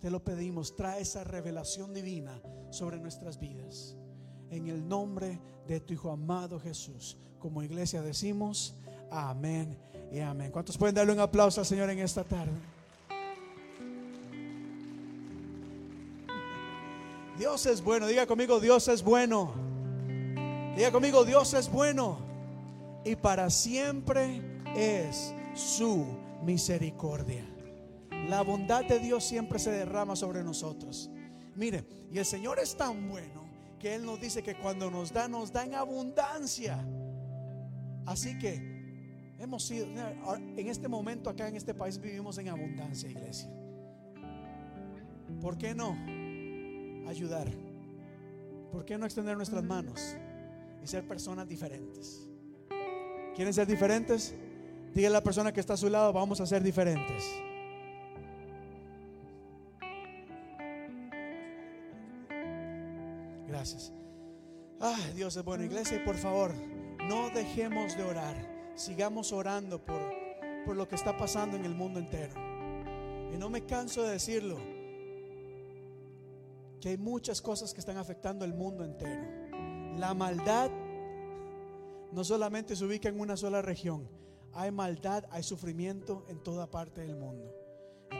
[0.00, 0.76] Te lo pedimos.
[0.76, 3.96] Trae esa revelación divina sobre nuestras vidas.
[4.52, 7.16] En el nombre de tu Hijo amado Jesús.
[7.38, 8.76] Como iglesia decimos,
[9.10, 9.78] amén
[10.12, 10.50] y amén.
[10.52, 12.52] ¿Cuántos pueden darle un aplauso al Señor en esta tarde?
[17.38, 18.06] Dios es bueno.
[18.06, 19.54] Diga conmigo, Dios es bueno.
[20.76, 22.18] Diga conmigo, Dios es bueno.
[23.06, 26.06] Y para siempre es su
[26.44, 27.46] misericordia.
[28.28, 31.10] La bondad de Dios siempre se derrama sobre nosotros.
[31.56, 33.41] Mire, y el Señor es tan bueno
[33.82, 36.78] que Él nos dice que cuando nos da, nos da en abundancia.
[38.06, 43.50] Así que hemos sido, en este momento acá en este país vivimos en abundancia, iglesia.
[45.40, 45.96] ¿Por qué no
[47.08, 47.50] ayudar?
[48.70, 50.16] ¿Por qué no extender nuestras manos
[50.80, 52.28] y ser personas diferentes?
[53.34, 54.32] ¿Quieren ser diferentes?
[54.94, 57.24] Dígale a la persona que está a su lado, vamos a ser diferentes.
[63.62, 63.92] Gracias.
[65.14, 66.52] Dios es bueno, iglesia, y por favor,
[67.08, 68.72] no dejemos de orar.
[68.74, 70.00] Sigamos orando por,
[70.66, 72.34] por lo que está pasando en el mundo entero.
[73.32, 74.58] Y no me canso de decirlo,
[76.80, 79.22] que hay muchas cosas que están afectando el mundo entero.
[79.96, 80.68] La maldad
[82.10, 84.08] no solamente se ubica en una sola región,
[84.54, 87.61] hay maldad, hay sufrimiento en toda parte del mundo.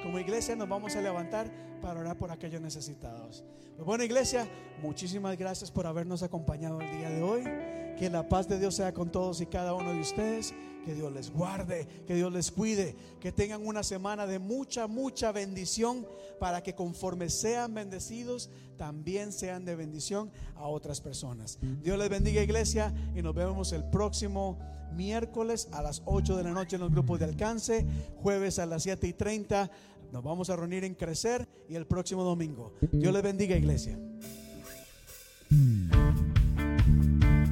[0.02, 1.50] Como iglesia nos vamos a levantar
[1.80, 3.44] para orar por aquellos necesitados.
[3.76, 4.48] Pues bueno, iglesia,
[4.80, 7.44] muchísimas gracias por habernos acompañado el día de hoy.
[7.98, 10.54] Que la paz de Dios sea con todos y cada uno de ustedes.
[10.84, 15.30] Que Dios les guarde, que Dios les cuide, que tengan una semana de mucha, mucha
[15.30, 16.04] bendición
[16.40, 21.60] para que conforme sean bendecidos, también sean de bendición a otras personas.
[21.82, 24.58] Dios les bendiga iglesia y nos vemos el próximo
[24.92, 27.86] miércoles a las 8 de la noche en los grupos de alcance,
[28.16, 29.70] jueves a las 7 y 30.
[30.12, 32.74] Nos vamos a reunir en Crecer y el próximo domingo.
[32.92, 33.98] Dios les bendiga, iglesia.